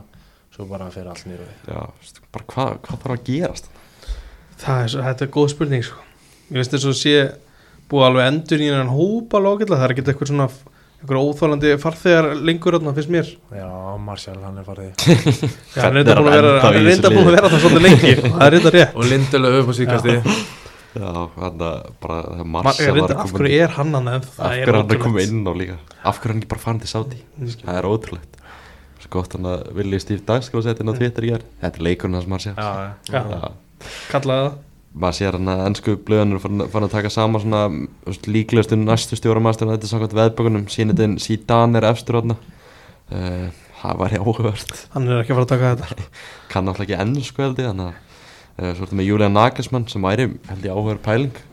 [0.56, 1.84] svo bara fer allt nýr við já,
[2.34, 3.70] bara hvað hva þarf að gerast
[4.58, 6.02] Það er, svo, þetta er góð spurning sko.
[6.48, 7.14] Ég veist þess að sé
[7.92, 10.48] búið alveg endur í hennan hópa lókilla, það er ekkert eitthvað svona
[10.98, 13.28] eitthvað óþólandi farþegar lengur þarna finnst mér.
[13.54, 13.68] Já,
[14.02, 14.66] Marcial, hann er
[15.78, 17.18] Já, hann er er reynda búin að hann vera, ennþá hann er í reynda þessu
[17.18, 17.36] búin að liði?
[17.38, 18.14] vera það svolítið lengi.
[18.38, 18.96] Það er reynda rétt.
[18.98, 20.16] Og Lindelöf upp á síkasti
[20.98, 21.60] já, hann
[22.02, 24.78] bara það er Man, Marcial af hverju er hann hann en af það hverju er
[24.80, 25.76] hann er komið inn á líka?
[26.02, 27.20] Af hverju hann ekki bara farin til Saudi
[27.62, 28.40] það er ótrúlegt.
[29.04, 29.46] Svo gott hann
[30.90, 32.72] að Twitter í gerð þetta er leikurinn hans Marcial Já,
[33.14, 33.22] Já.
[33.22, 33.52] Já.
[34.10, 34.58] kallaði það
[35.02, 37.64] maður sér hann að ennsku blöðanur fann, að taka sama svona
[38.28, 40.66] líklegustu næstu stjóramastur þetta er samkvæmt veðbökunum.
[40.74, 43.48] Sínitinn síðan er efstur hann uh,
[43.82, 44.74] það var áhugavert.
[44.96, 46.08] Hann er ekki að fara að taka þetta.
[46.54, 48.00] Kann náttúrulega ekki ennsku held ég þannig að
[48.58, 51.44] uh, svo ertu með Julian Nagelsmann sem væri held ég áhugaður pæling.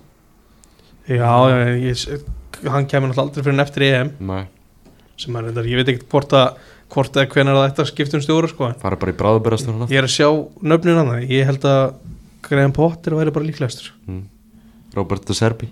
[1.05, 1.29] Já,
[1.77, 2.07] ég,
[2.65, 4.45] hann kemur náttúrulega aldrei fyrir en eftir EM Nei,
[5.21, 8.19] sem er reyndar, ég veit ekkert hvort að hvort eða hvenær það ætti að skipta
[8.19, 8.71] um stjóra sko.
[8.81, 10.29] fara bara í bráðubörastur ég er að sjá
[10.63, 11.97] nöfnin hann ég held að
[12.51, 14.23] Graham Potter væri bara líklegastur mm.
[14.97, 15.69] Robert De Serbi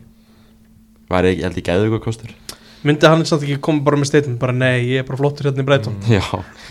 [1.12, 2.34] væri ekki, held ég gæðu ykkur kostur
[2.82, 5.62] myndi hann samt ekki koma bara með steitum bara nei, ég er bara flottur hérna
[5.62, 6.14] í Breitón Mm.
[6.18, 6.24] já,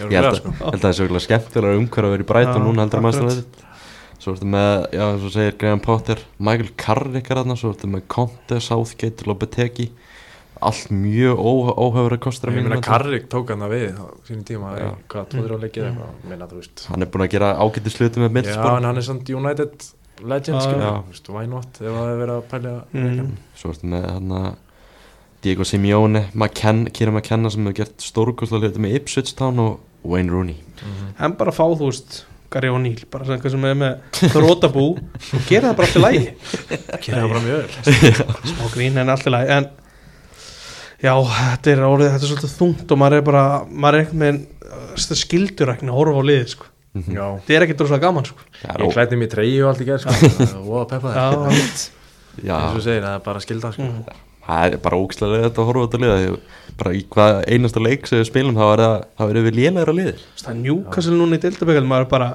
[0.09, 0.53] ég held að, sko.
[0.59, 3.05] held að það er svo skemmtilega umhverf að vera í Brighton Já, núna heldur að
[3.05, 3.37] maður akkurat.
[3.37, 3.69] stæði
[4.21, 7.87] svo ertu með, já, eins og segir Graham Potter Michael Carrick er þarna, svo ertu
[7.89, 9.87] með Conte, Southgate, Lopetegi
[10.67, 12.81] allt mjög ó, óhefur að kostur að Ég meina.
[12.85, 16.27] Karrik tók hann að við á sínum tíma, í hvað, tvoður á leikið eða eitthvað,
[16.31, 16.83] meina þú veist.
[16.91, 19.87] Hann er búin að gera ágættis hluti með en hann er samt United
[20.21, 20.61] legend,
[21.09, 23.31] veist, why not ef það er verið að pælja mm.
[23.57, 24.35] svo ertu með hann
[25.41, 26.27] Diego Simeone,
[26.93, 30.59] Kira McKenna sem hefur gert stórkostlega hluti með Ipswich Town og Wayne Rooney.
[30.81, 31.15] Mhm.
[31.17, 35.45] en bara fá þú veist Gary O'Neill, bara sem eitthvað sem er með þrótabú og
[35.47, 36.23] gera það bara allt í lægi
[37.05, 38.25] Kynna það bara mjög vel.
[38.51, 39.69] Smá grín en allt í lægi en
[41.01, 44.25] já, þetta er orðið, þetta er svolítið þungt og maður er bara, maður er einhvern
[44.25, 46.69] veginn uh, skildurækni að horfa á liðið sko.
[46.91, 47.15] Mhm.
[47.15, 48.49] Já, þetta er ekkert rosalega gaman sko.
[48.67, 51.61] Er ég klætti mér treyju og allt í gerð, er voða peppa já, það
[52.41, 53.87] já, eins og segir, það er bara skilda, sko.
[53.87, 54.19] Mm.
[54.45, 56.29] það er bara ógislega þetta að horfa á þetta því
[56.81, 58.83] bara í hvað einasta leik sem við spilum þá er
[59.19, 62.29] það, við lélegra liðir það er Newcastle núna í Dildabekal maður er bara,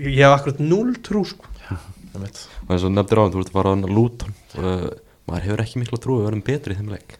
[0.00, 1.48] ég hef akkurat null trú sko.
[2.10, 4.86] Og eins og nefndir á þú ert að fara á hann að Luton uh,
[5.30, 7.19] maður hefur ekki miklu trú að vera betri í þeim leik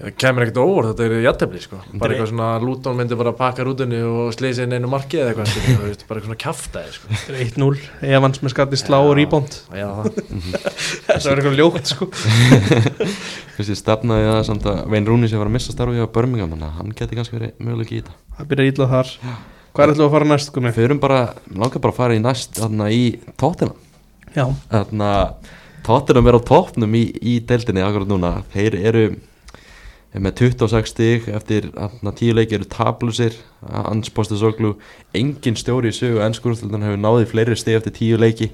[0.00, 1.76] Það kemur ekkert á óvart, þetta er jættefli sko.
[1.76, 5.18] bara Þetta er- eitthvað svona Lúton myndi bara pakka rútunni og sleysi inn einu marki
[5.20, 7.10] eða eitthvað þú veist, bara eitthvað svona kjaftaði sko.
[7.10, 10.16] Þetta er 1-0 Evans með skatti slá og rýbónd Já, það,
[11.04, 12.08] Þetta var eitthvað ljótt sko.
[13.60, 16.96] Þessi stefnaði að samt að Vein Rúni sem var að missa starfi á Birmingham hann
[16.96, 18.16] geti kannski verið möguleik í þetta.
[18.40, 19.12] Það byrja ítla þar.
[19.70, 20.56] Hvað er ætlum að fara næst?
[20.56, 21.20] Við erum bara,
[21.52, 23.02] langar bara að fara í næst þarna í
[23.38, 23.76] tóttina
[24.34, 24.46] Já,
[25.84, 28.32] tóttina er á toppnum í, í deildinni akkurat núna.
[28.54, 29.04] Þeir eru
[30.18, 33.36] með 26 stig eftir 10 leiki eru tablusir
[33.70, 34.72] Ans Postasoglu
[35.14, 38.48] engin stjóri í sögu ennskúrstöldan hefur náði fleiri stig eftir 10 leiki.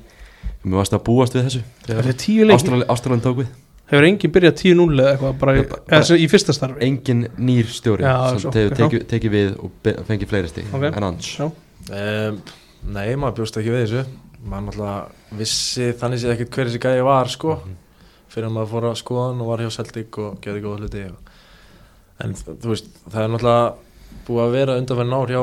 [0.66, 2.50] Mér varst að búast við þessu tíu
[2.92, 3.48] Ástralin tók við.
[3.86, 6.80] Hefur enginn byrjað 10-0 eða eitthvað bara, í- Bara- eða sem í fyrsta starfi?
[6.82, 8.76] Engin nýr stjóri Já, sem hefur já.
[8.82, 10.86] tekið teki við og fengið fleiri stig Ok.
[10.90, 12.40] en hans um,
[12.86, 14.02] Nei, maður bjóst ekki við þessu.
[14.46, 17.56] Maður náttúrulega vissi þannig séð ekkert hver þessi gæði var sko.
[18.30, 21.04] Fyrir að maður fór að skoða hann og var hjá Celtic og gerði góða hluti
[21.08, 21.25] og...
[22.24, 25.42] en þú veist, það er náttúrulega búið að vera undanferðin ár hjá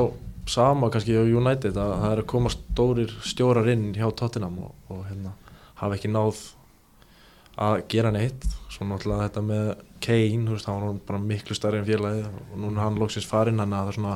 [0.53, 4.75] sama kannski hjá United að það er að koma stórir stjórar inn hjá Tottenham og,
[4.91, 5.33] og hérna,
[5.79, 6.41] hafa ekki náð
[7.63, 8.47] að gera neitt.
[8.73, 9.67] Svo náttúrulega þetta með
[10.03, 13.75] Kane veist, hann var bara miklu stærri en félagið og núna hann loksins farinn hann
[13.75, 14.15] að það er svona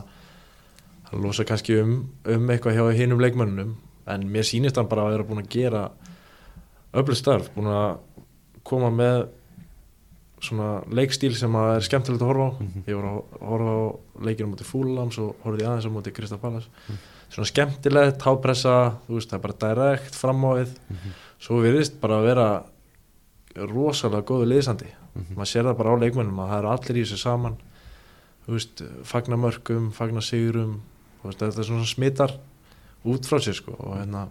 [1.08, 1.94] það losa kannski um,
[2.28, 3.76] um eitthvað hjá hinum leikmönnum
[4.12, 5.84] en mér sýnist hann bara að vera búin að gera
[6.98, 8.00] öflug starf, búin að
[8.68, 9.28] koma með
[10.44, 12.52] svona leikstíl sem er skemmtilegt að horfa á.
[12.86, 13.82] Ég var að horfa á
[14.28, 16.68] leikinu mútið Fúlams og horfði ég aðeins á mútið Kristaf Pallas
[17.28, 18.76] svona skemmtilegt, hápressa
[19.08, 20.76] þú veist, það er bara direkt fram á við.
[21.44, 22.48] Svo virðist bara að vera
[23.68, 24.92] rosalega góðu liðsandi.
[25.34, 27.58] Maður sér það bara á leikmönnum að það eru allir í þessu saman.
[28.46, 30.78] Þú veist, fagna mörgum, fagna sigurum
[31.28, 32.36] veist, þetta er svona smittar
[33.08, 34.28] út frá sér sko og hérna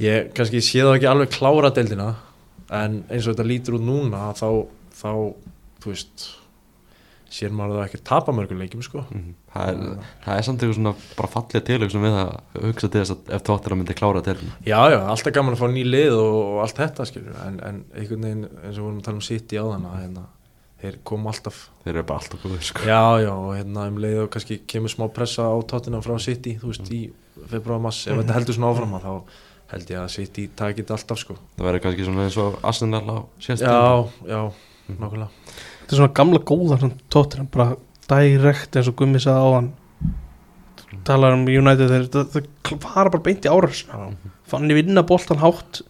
[0.00, 2.14] ég kannski sé það ekki alveg klára deildina
[2.74, 4.48] en eins og þetta lítur út núna þá,
[4.94, 5.10] þá
[5.84, 6.26] þú veist
[7.34, 9.02] sér maður það ekki tapa mörgum leikjum sko.
[9.10, 9.32] Mhm.
[9.54, 12.30] það, er, það er samt eitthvað svona bara fallið til við að
[12.62, 15.66] hugsa til þess að ef tóttina myndi klára til Já, já, alltaf gaman að fá
[15.72, 19.00] ný lið og, og allt þetta skilur en, en einhvern veginn eins og við vorum
[19.00, 20.26] að tala um City á þann hérna,
[20.84, 22.84] þeir koma alltaf þeir eru bara alltaf góður sko.
[22.86, 26.54] Já, já, og hérna um leið og kannski kemur smá pressa á tóttina frá City
[26.60, 27.02] þú veist, í
[27.50, 29.42] februar mass ef þetta heldur svona áfram að þá
[29.74, 31.34] held ég að City takit alltaf sko.
[31.56, 32.60] Það verður kannski svona eins og
[34.88, 35.30] Já, nákvæmlega.
[35.84, 37.76] Þetta er svona gamla góða svona tóttir bara
[38.08, 39.72] direkt eins og Gummi sagði á hann
[41.04, 43.82] talar um United þeir það, það fara bara beint í árás.
[43.88, 45.82] Já, fann ég vinna boltan hátt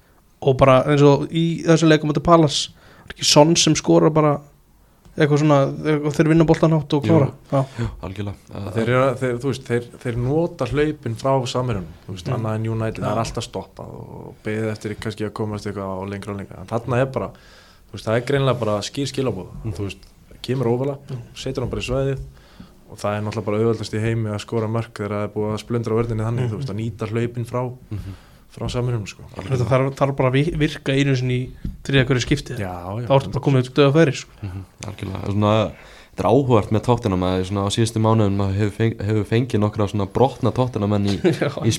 [0.45, 2.59] og bara eins og í þessu leikum þetta Pallas
[3.05, 4.37] er ekki sonn sem skora bara
[5.15, 5.59] eitthvað svona
[6.09, 7.29] og þeir vinna boltan hátt og klára.
[7.53, 8.63] Já, Já, algjörlega.
[8.75, 11.35] Þeir, eru, þeir, þú veist, þeir, þeir nota hlaupin frá
[12.09, 12.35] veist, Mm.
[12.35, 15.99] annað en United það er alltaf stoppað og beðið eftir kannski að komast eitthvað á
[16.11, 16.61] lengra og lengra.
[16.65, 17.31] En þarna er bara,
[17.95, 20.09] veist, það er greinlega bara skýr skilabóð, þú veist,
[20.45, 20.99] kemur óvala
[21.35, 22.21] setur hann bara í sveðið
[22.91, 25.55] og það er náttúrulega bara auðvöldast í heimi að skora mörg þegar það er búið
[25.55, 28.15] að splundra verðinni þannig, þú veist, að nýta hlaupin frá Mhm.
[28.55, 29.25] frá samverjum, sko.
[29.35, 32.55] Þetta þarf, þarf bara að vi- virka einu sinni í þriða hverju skipti.
[32.55, 32.71] Já,
[33.03, 34.31] já, þá ertu bara komið upp döða færi sko.
[34.47, 35.33] Mhm, algjörlega.
[35.33, 35.73] Svona,
[36.15, 39.59] þetta er áhugart með tóttina maður svona á síðustu mánuðum maður hefur, feng, hefur fengið
[39.65, 41.19] nokkra svona brotna tóttina menn í,
[41.67, 41.73] Í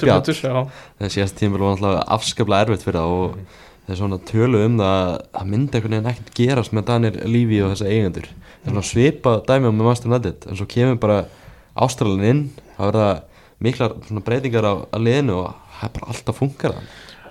[1.00, 3.38] það síðast tíma var alltaf afskaplega erfitt fyrir það og
[3.86, 7.62] þeir svona tölu um það að það myndi einhvern veginn ekkert gerast með Danir Lífi
[7.62, 8.30] og þessa eigendur.
[8.66, 11.20] Er svona svipa dæmi á með Master United en svo kemur bara
[11.76, 12.44] Ástralin inn
[12.78, 13.10] það verða
[13.64, 13.96] miklar
[14.26, 16.78] breytingar á, á liðinu og það er bara alltaf funkar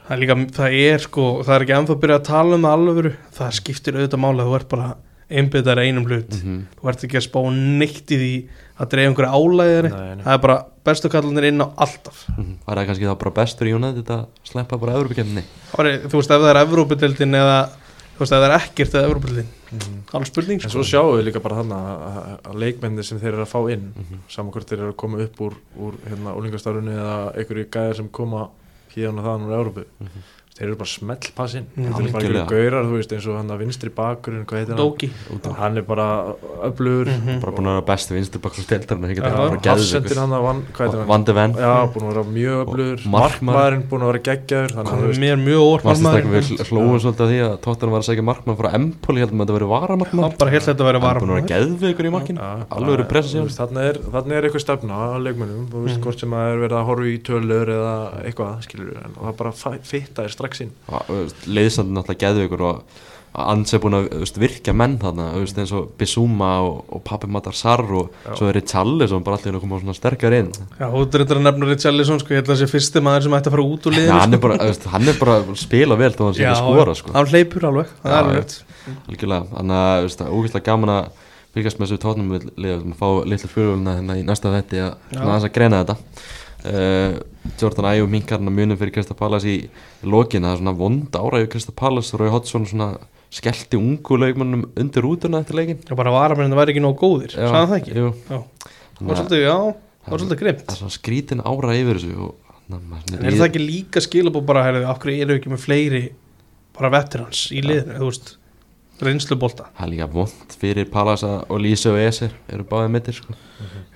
[0.04, 2.66] það er líka, það er sko það er ekki ennþá að byrja að tala um
[2.66, 4.88] það alveg það skiptir auðvitað máli að þú ert bara
[5.34, 6.66] einbyttar einum hlut, Mhm.
[6.80, 8.32] þú ert ekki að spá neitt í því
[8.80, 9.90] að dreif einhverja álæðir
[10.24, 12.24] það er bara bestu kallanir inn á alltaf.
[12.36, 12.56] Mhm.
[12.66, 14.92] það er kannski þá bara bestur í United að sleppa bara
[15.76, 17.68] var, þú veist ef það er Evrópudeldin eða
[18.14, 19.46] þú veist ef það er ekkert eða Evrópudeldin
[20.14, 20.78] alveg spurning En sko.
[20.78, 23.92] svo sjáum við líka bara þarna að- að leikmennir sem þeir eru að fá inn
[23.96, 24.18] Mhm.
[24.28, 28.08] saman hvort þeir eru að koma upp úr, úr hérna, úlingastarfinu eða einhverju gæðar sem
[28.08, 28.48] koma
[28.94, 29.84] hérna þaðan úr Európu
[30.54, 31.64] þeir eru bara smellpassin.
[31.74, 31.84] Mm.
[31.84, 34.74] þetta er bara einhverju gaurar, þú veist, eins og hann að vinstri bakurinn, hvað heitir
[34.74, 34.78] hann?
[34.78, 35.08] Dóki.
[35.58, 36.06] Hann er bara
[36.68, 37.08] öflugur.
[37.10, 37.40] Mhm.
[37.42, 37.86] bara búin að vera
[38.54, 41.08] svo steltarinn Já, hafsendir hann að van, hvað heitir hann?
[41.10, 43.02] Vandi Venn Já, búin að vera mjög öflugur.
[43.04, 43.34] markmaður.
[43.34, 46.24] markmaðurinn búin að vera geggjaður þannig mér mjög markmaður.
[46.34, 49.44] við hlóðum svolítið að því að Tottenham var að segja markmann frá Empoli heldur maður
[49.44, 51.42] að þetta verið varamarkmann hann bara held þetta að vera Hann er búin að vera
[51.42, 52.38] varm geðveikur í markinu.
[52.38, 55.98] Já, Alveg verið pressa veist, Þarna er, þarna er eitthvað stefna á leikmennum þú veist,
[55.98, 56.02] Mhm.
[56.04, 58.52] hvort sem að er verið að horfa í tölur eða eitthvað,
[60.44, 63.02] það bara er strax inn Leðsandi náttúrulega geðveikur og
[63.34, 67.26] Ans er búin að veist, virkja menn þarna veist, eins og Bissúma og, og Pappi
[67.26, 68.36] Matar Sarr og Já.
[68.38, 71.70] svo er Richarlison bara allir að koma svona sterkar inn já, þú dreyndar að nefna
[71.72, 73.98] Richarlison sko, ég held að þessi fyrsti maður sem ætti að fara út úr Já,
[73.98, 74.38] liðinu hann, sko.
[74.38, 76.94] er bara, þú veist, hann er bara að spila vel þó hann sé að skora
[77.00, 77.10] sko.
[77.18, 78.44] hann hleypur alveg, það Já, er alveg já.
[78.44, 81.10] rétt Algjörlega, það er ógeðslega gaman að
[81.54, 84.94] fylgjast með þessu tóknum við liðum að fá litlu fluguluna hérna í næsta þetti að
[85.14, 85.20] Já.
[85.22, 85.96] aðeins að greina þetta
[86.70, 87.18] uh,
[87.60, 89.68] Jordan Ayew minkarna munum fyrir Krista Pallas í
[90.02, 90.42] lokin.
[90.42, 92.92] Það er svona vond ára yfir Krista Pallas Rói Hodgson svona
[93.34, 97.34] skellti ungu leikmannum undir útuna eftir leikin og bara varamennin væri ekki nóg góðir.
[97.34, 97.94] Já, sagði það ekki.
[97.98, 98.38] Já.
[98.94, 99.56] það var að- svolítið, já,
[100.04, 102.34] það var svolítið grimt það er svona skrítin ára yfir þessu og
[102.70, 105.64] að maður en er það ekki líka skilabó bara herrðu, af hverju eru ekki með
[105.64, 106.02] fleiri
[106.78, 108.36] bara veterans í liðinu, þú veist
[109.02, 113.14] reynslubólta, það er líka vond fyrir Pallas að- og Lísa og Esir eru báðið mittir
[113.18, 113.34] sko.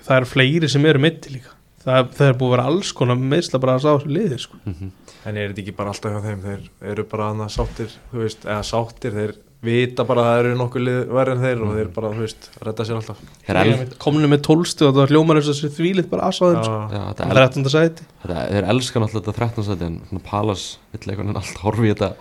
[0.03, 3.21] það eru fleiri sem eru mitti líka, það, það er búið að vera alls konar
[3.35, 4.63] meðsla bara að sá þessu liði sko.
[4.65, 8.21] mm En er þetta ekki bara alltaf hjá þeim þeir eru bara annað sáttir þú
[8.21, 9.33] veist, eða sáttir, þeir
[9.67, 12.85] vita bara að það eru nokkuð verið en þeir og þeir bara, þú veist, redda
[12.87, 16.07] sér alltaf Þeir el, komnu með tólstu og það var hljómar eins og þessi þvílitt
[16.13, 16.77] bara aðsáðum sko.
[16.93, 17.67] Það er 13.
[17.73, 20.63] sæti þetta, þeir elska náttúrulega þetta 13 seti en Pallas
[20.95, 22.11] vill einhvern veginn alltaf horfa í þetta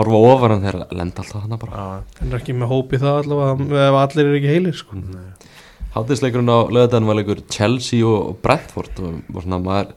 [0.00, 3.22] horfa ofar en þeir lenda alltaf hana bara já, en er ekki með hópi það
[3.22, 4.98] allavega ef allir eru ekki heilir sko.
[4.98, 5.51] nei.
[5.92, 9.90] Hátíðsleikurinn á lögadaginn var leikur Chelsea og Brentford og, og svona maður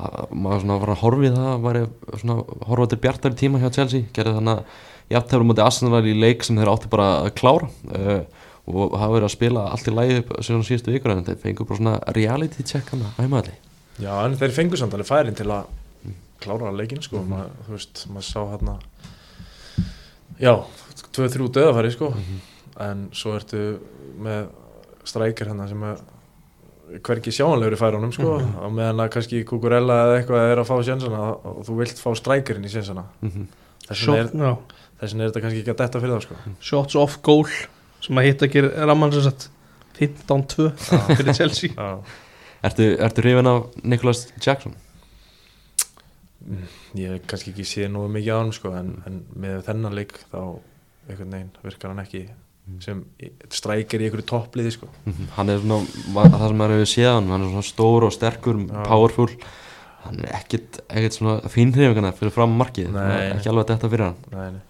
[0.00, 1.78] að- maður svona var að horfa í það var
[2.20, 2.36] svona
[2.70, 4.78] horfa til bjartari tíma hjá Chelsea gerði þannig að
[5.10, 8.20] jafntefnum mútið Arsenal í leik sem þeir áttu bara að klára uh,
[8.70, 11.80] og hafa verið að spila allt í upp síðan síðustu vikur en þeir fengur bara
[11.80, 13.56] svona reality check hann að heimaðli
[13.98, 15.66] já, en þeir fengu samt alveg færin til að
[16.40, 18.78] klára leikin, sko Ma, þú veist, maður sá hérna
[20.40, 20.54] já,
[21.12, 22.12] 2-3 döðafæri, sko
[22.80, 23.64] en svo ertu
[24.22, 24.46] með
[25.08, 26.00] strækir hérna sem er
[27.06, 28.38] hverki sjáanlegur í færunum sko.
[28.42, 32.10] Á meðan að kannski Kukurella eða eitthvað er að fá sjensana og þú vilt fá
[32.18, 33.46] strækirinn í sjensana Mhm.
[33.86, 34.56] þess vegna er,
[35.00, 36.34] vegna er þetta kannski ekki að detta fyrir það sko.
[36.60, 37.46] Shots off goal
[38.00, 38.64] sem að hitta ekki
[39.22, 39.48] sagt
[40.00, 40.70] 15-2
[41.20, 41.70] fyrir Chelsea.
[41.76, 41.98] Já.
[42.64, 44.74] Ertu, ertu hrifin af Nicholas Jackson?
[46.96, 50.14] ég hef kannski ekki séð nú mikið á hann sko en, en með þennan leik
[50.32, 50.38] þá
[51.10, 52.22] einhvern veginn virkar hann ekki
[52.80, 53.00] sem
[53.50, 54.86] strækir í einhverju toppliði sko.
[55.06, 55.28] Mhm.
[55.36, 58.60] Hann er svona, það sem maður hefur séð hann, hann er svona stór og sterkur,
[58.68, 58.84] Já.
[58.86, 59.28] powerful.
[60.04, 64.16] Hann er ekkit, ekkit svona fínhrifingana fyrir fram markið, ekki alveg þetta fyrir hann.
[64.32, 64.60] Nei, nei.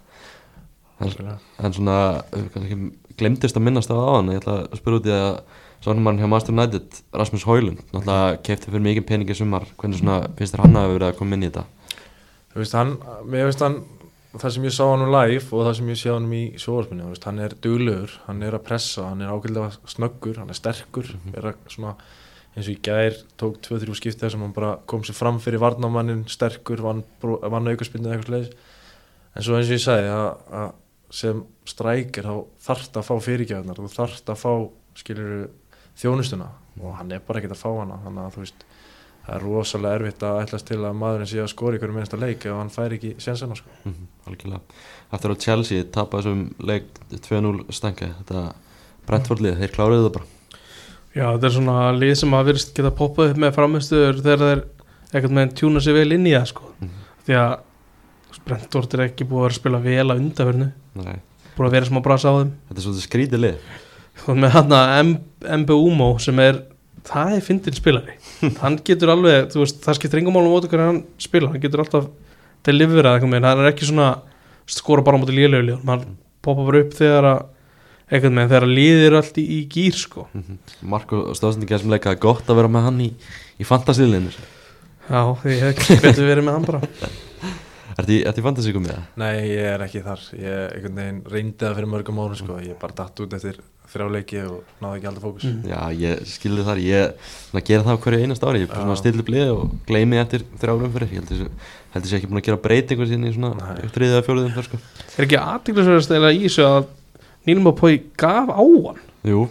[1.00, 2.22] En- en svona,
[2.54, 5.40] kannski glemdist að minnast það á hann, ég ætla að spyrja út í að
[5.80, 9.64] svona mann hjá Master United, Rasmus Højlund náttúrulega kefti fyrir mikið peningi sumar.
[9.78, 11.64] Hvernig svona, finnst þér hann að verið að koma inn í þetta?
[12.52, 13.78] Þú veist, hann, mér veist hann
[14.36, 17.04] það sem ég sá hann um live og það sem ég sé hann í sjóðarspunni,
[17.06, 20.58] þú veist, hann er duglegur hann er að pressa, hann er ákveðlega snöggur hann er
[20.58, 21.96] sterkur, er að svona
[22.54, 25.62] eins og í gær tók 2-3 skipti þar sem hann bara kom sér fram fyrir
[25.62, 28.78] varnamannin sterkur, vann, vann aukarspinnu eða eitthvað slegis,
[29.34, 30.70] en svo eins og ég sagði að, að
[31.10, 34.52] sem strækir þá þarft að fá fyrirgjöfnar þú þarft að fá,
[34.98, 35.48] skilur
[35.98, 36.50] þjónustuna.
[36.80, 38.66] Og hann er bara ekkert að fá hana þannig að þú veist
[39.26, 42.18] það er rosalega erfitt að ætlast til að maðurinn sé að skora í hverju minnsta
[42.20, 43.70] leik ef hann fær ekki sénsana sko.
[43.84, 44.60] Mhm, algjörlega.
[45.12, 46.84] Eftir að Chelsea tapa þessum leik
[47.28, 48.44] 2-0 stangi þetta
[49.06, 50.26] Brentford lið, þeir kláruðu það bara.
[51.10, 54.62] Já, þetta er svona lið sem að virðist geta poppað upp með framistuður þegar þeir
[55.10, 56.62] ekkert með tjúna sér vel inn í það sko.
[56.80, 56.96] Mhm.
[57.26, 57.58] því að
[58.46, 60.68] Brentford er ekki búið að spila vel að undanvernu
[61.00, 61.16] Nei,
[61.56, 62.52] búið að vera smá brasa á þeim.
[62.68, 63.56] Þetta er svolítið skrítið lið.
[64.28, 65.18] Og með hann að
[65.60, 66.62] MBUMO sem er,
[67.08, 68.16] það er fyndin spilari
[68.62, 71.84] hann getur alveg, þú veist, það skiptir engum málum út hvernig hann spila, hann getur
[71.84, 72.10] alltaf
[72.66, 74.10] deliverað eitthvað með, hann er ekki svona
[74.70, 76.06] skora bara á móti lélega hann
[76.44, 77.42] poppa bara upp þegar að
[78.10, 80.24] eitthvað með, þegar að liðir allt í, í gýr sko.
[80.82, 83.10] Marko Stóðsendingar sem leikaði gott að vera með hann í,
[83.60, 84.32] í fantasíliðinu
[85.10, 87.10] Já, því ég hef ekki betur verið með hann bara.
[87.98, 89.06] Ertu í, ertu í fantasí komið það?
[89.20, 90.20] Nei, ég er ekki þar.
[90.38, 92.58] Ég einhvern veginn reyndi það fyrir mörgum árum sko.
[92.62, 93.58] ég bara datt út eftir
[93.90, 95.62] þrjá leiki og náði ekki alltaf fókus Mm.
[95.70, 97.14] Já, ég skilði þar, ég
[97.50, 100.44] svona, gera það á hverju einast ári, ég er stilla upp liði og gleymi eftir
[100.60, 101.48] þrjárum fyrir, ég held þessi
[101.94, 104.80] heldur sé ekki búin að gera breytingu sín í svona þriðið eða fjóruðum þar sko
[105.18, 106.86] Er ekki aðtiklisverðast eða í þessu að
[107.50, 109.48] Nílma Pói gaf á hann Jú,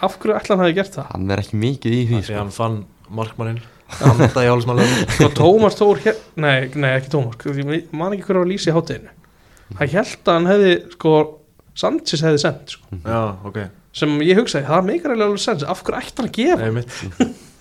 [0.00, 1.10] Af hverju ætla hann hafi gert það?
[1.12, 2.38] hann er ekki mikið í því því sko.
[2.40, 2.78] hann fann
[3.12, 3.60] markmannin
[4.08, 6.00] anda í hálsmálega Sko Tómas Tór
[6.40, 9.12] nei, nei ekki Tómas sko, Ég man ekki hverju var að lýsa í hátteginu
[9.76, 11.12] Hann held að hann hefði sko
[11.82, 12.98] Sanchez hefði sendt sko.
[13.04, 13.58] já, ok,
[13.92, 16.68] sem ég hugsaði, það meikar eiginlega alveg sens af hverju ætti hann að gefa?
[16.72, 17.30] nei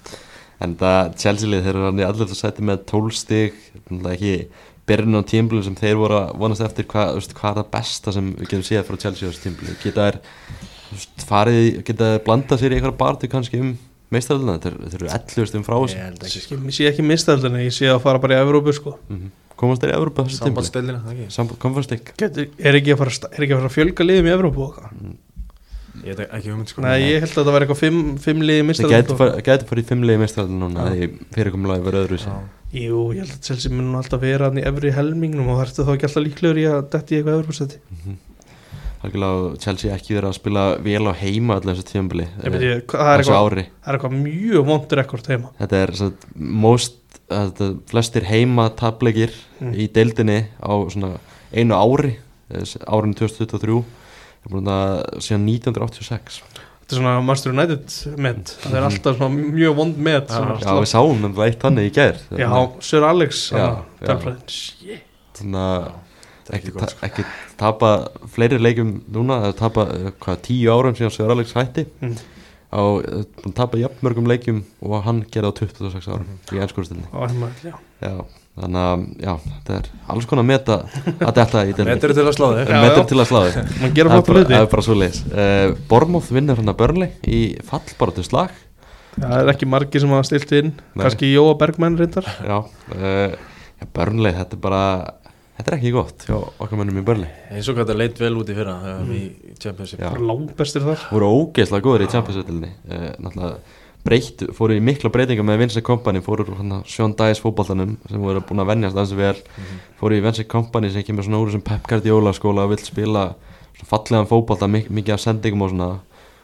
[0.61, 4.11] En það Chelsea lið þeir eru hann í allir það sæti með 12 stig náttúrulega
[4.13, 4.33] ekki
[4.91, 6.85] byrjun á tímblum sem þeir voru að vonast eftir.
[6.91, 10.05] Hvað, hvað er það besta sem við getum séð frá Chelsea á þessu tímblum geta
[10.05, 10.19] þær
[11.31, 13.73] farið, geta þær blandað sér í eitthvað bartu kannski um
[14.13, 15.97] meistaröldina þeir, þeir eru 11 stum frá þessu.
[15.97, 18.97] Ég, ég sé ekki mistældina, ég sé að fara bara í Evrópu sko.
[19.09, 19.29] mm
[19.61, 20.39] komast þeir í Evropa á þessu
[22.17, 24.33] Getur, er, ekki að fara, að sta- er ekki að fara að fjölga liðum í
[24.33, 25.11] Evrópu og hvað?
[26.05, 26.81] Ég veit ekki hugmynd sko.
[26.85, 29.67] Nei, ég held að það væri eitthvað fimm, fimm liði þeir mistældina gæti farið gæti
[29.69, 30.95] farið í fimmlegi meistaröldina núna Já.
[30.95, 32.35] eða fyrirkomulagi verið öðru Já.
[32.71, 35.85] Jú, ég held að Chelsea mun alltaf vera hann í efri helmingnum og það ertu
[35.87, 37.81] þá ekki alltaf líklegur í að detti eitthvað Evrópusæti?
[39.01, 43.37] Algjörlega Chelsea ekki verið að spila vel á heima allir þessu byrja, það er eitthvað,
[43.41, 43.63] ári.
[43.81, 45.49] það er eitthvað mjög vondur ekkert heima.
[45.57, 46.99] Þetta er satt, most,
[47.31, 49.73] þetta, flestir heima tapleikir Mm.
[49.77, 51.19] í deildinni á svona
[51.53, 52.15] einu ári
[52.89, 53.83] árinu 2023
[54.45, 56.41] er búin að síðan 1986
[56.81, 60.35] Þetta er svona Master United met Það er alltaf svona mjög vond met Já.
[60.37, 62.49] svona já við sáum um það eitt þannig í gær Já,
[62.83, 64.07] Sir Alex Já, hana, já.
[64.09, 64.41] tölfræðin.
[64.47, 65.05] Shit.
[65.37, 65.85] þannig að
[66.51, 67.05] ekki, ekki ta sko.
[67.07, 67.23] ekki
[67.61, 67.91] tapa
[68.33, 72.17] fleiri leikum núna eða tapa eh, hvað tíu árum síðan Sör Alex hætti Mm.
[72.71, 76.57] á eh, búinn að tapa jafnmörgum leikjum og hann gerði á 26 árum Mhm.
[76.57, 77.73] í ennskurstilni Á heima, já.
[78.01, 78.25] já,
[78.61, 80.77] þannig að já, þetta er alls konar meta
[81.11, 82.71] að þetta í delni Metur til að slá þig.
[82.71, 83.07] Já, metur já.
[83.11, 83.71] til að slá þig.
[83.81, 84.53] Man gera það er flott bara, hluti.
[84.53, 88.59] það er bara svo leis uh, Bormóð vinnur hann að Burnley í fallbaratu slag.
[89.17, 90.69] Það er ekki margir sem hafa stilt inn.
[90.93, 91.01] Nei.
[91.03, 92.29] Kannski Jóa Bergmann reyndar.
[92.47, 94.85] Já, uh, já Burnley þetta er bara
[95.57, 97.29] þetta er ekki gott hjá okkar mönnum í Burnley.
[97.51, 99.11] Eins og hvað þetta leit vel út í fyrra mm.
[99.17, 99.99] í Championship.
[99.99, 100.09] Já.
[100.09, 101.05] Bara langbestir þar.
[101.11, 106.21] Voru ógeðslega góður í Champions-völdinni uh, náttúrulega breytt, fóru í mikla breytinga með Vincent Kompany,
[106.25, 106.45] fóru
[106.89, 109.79] Sean Dice fótboltanum sem voru búin að venjast aðeins vel, Mhm.
[109.99, 113.35] fóru í Vincent Kompany sem kemur svona úr þessum Pep Guardiola skóla og vill spila
[113.85, 115.99] fallegan fótbolta mik mikið af sendingum og svona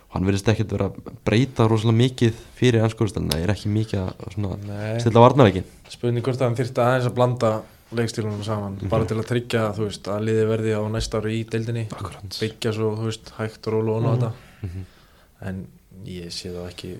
[0.10, 5.01] hann verðist ekkert vera að breyta rosalega mikið fyrir ennskóðustelina, það er ekki mikið að
[5.01, 7.51] stilla varnareikin spurning hvort að hann þyrfti aðeins að blanda
[7.93, 8.89] leikstílunum saman Mhm.
[8.89, 12.39] bara til að tryggja veist að liði verði á næsta ári í deildinni Akkurat.
[12.39, 14.32] byggja svo veist hægt og rólu og mm.
[14.64, 14.86] Mhm.
[15.41, 15.68] en
[16.05, 16.97] ég sé það ekki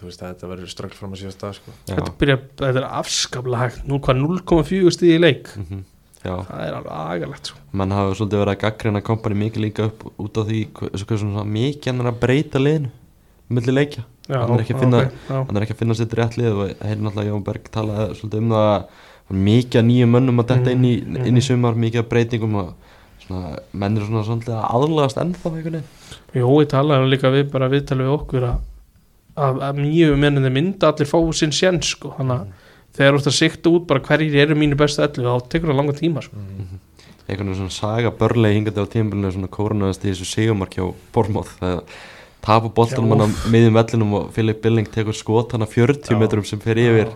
[0.00, 1.72] þú veist að þetta verður strögl fram að síðast dag sko.
[1.86, 5.84] Þetta, byrja, þetta er afskaplega hægt Nú hvað 0,4 stíð í leik Mhm.
[6.20, 7.58] Já, Það er alveg agalegt sko.
[7.72, 10.58] mann hafa svolítið verið að gaggrina kompani mikið líka upp út á því
[11.48, 12.90] mikið hann er að breyta liðinu
[13.50, 15.46] milli leikja, já, Hann er ekki að finna- ok, já.
[15.46, 18.38] hann er ekki að finna sér rétt lið og heyrði náttúrulega Jón Berg talaði svolítið
[18.38, 18.84] um það að
[19.32, 21.26] mikið að nýjum mönnum að detta inn í, Mhm.
[21.26, 22.74] inn í sumar, mikið að breytingum og
[23.26, 25.82] svona, menn eru svona svolítið að aðlagast ennþá
[26.34, 28.58] Jó, ég talaði líka við bara viðtalið við okkur að,
[29.36, 32.14] að, að mjög menninni mynda allir fá sinn sjens sko.
[32.18, 35.50] þannig að þegar þú ert að sikta út bara hverjir eru mínu bestu ellu þá
[35.52, 36.36] tekur það langa tíma sko.
[36.36, 36.78] mm.
[37.26, 41.52] einhvern veginn svona saga börlegi hingandi á tímabilinu svona kórunaðast í þessu sigumark hjá Bormóð
[41.60, 41.82] það
[42.40, 43.16] tapa boltanum Já.
[43.16, 46.18] hann á miðjum vellinum og Philip Billing tekur skot hann að 40 Já.
[46.20, 47.12] metrum sem fer yfir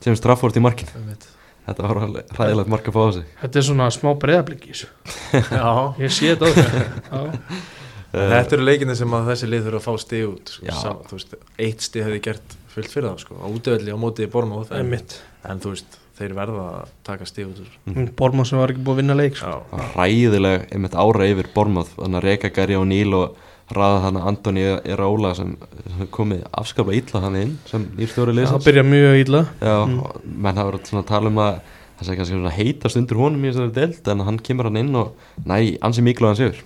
[0.00, 1.26] sem straffort í markin Einmitt.
[1.66, 4.86] þetta var alveg hræðilegt mark að fá á sig Þetta er svona smá þessu
[5.58, 7.76] Já, Ég sé þetta á þessu
[8.12, 10.96] þetta eru leikinni sem að þessi lið þurfa að fá stig út sko.
[11.08, 13.38] Þú veist, eitt stig hefði gert fullt fyrir það sko.
[13.42, 15.16] á útöðli á móti í Bormóð Það er en,
[15.52, 18.08] en þú veist, þeir verða að taka stig út úr.
[18.18, 19.52] Bormann sem var ekki búið að vinna leik sko.
[19.70, 23.36] Já, ræðileg einmitt ára yfir Bormóð þannig að Reka Gary og Níl og
[23.76, 25.50] ræða þannig að Antoni Erála sem
[25.84, 29.98] sem komið afskaplega illa hann inn sem nýrstjóri Það liðsins byrja mjög illa Já, Mm.
[30.24, 31.58] menn verið svona að tala um að
[31.98, 34.94] það sé kannski svona heitast undir honum í þessari deild en hann kemur hann inn
[34.96, 35.12] og
[35.44, 36.60] næ, ansi miklu hann sigur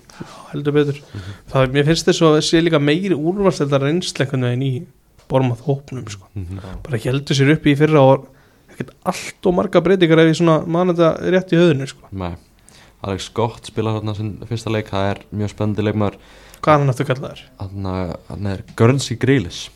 [0.51, 0.99] heldur betur.
[1.51, 4.71] Það, Mér finnst þess að sé líka meiri úrvarsleita reynsleikanu en í
[5.29, 6.27] Bormann hópnum sko.
[6.85, 8.25] bara heldur sér upp í fyrra og
[8.73, 12.09] ekkert allt og marga breytingar ef ég svona man þetta rétt í höfðinu sko.
[12.11, 12.33] Nei,
[13.03, 16.19] Alex Scott spilar þarna sinn fyrsta leik, það er mjög spennandi leikmaður.
[16.63, 17.45] Hvað er hann aftur kallaður?
[17.59, 17.87] hann,
[18.29, 19.71] hann er Guernsey Grealish.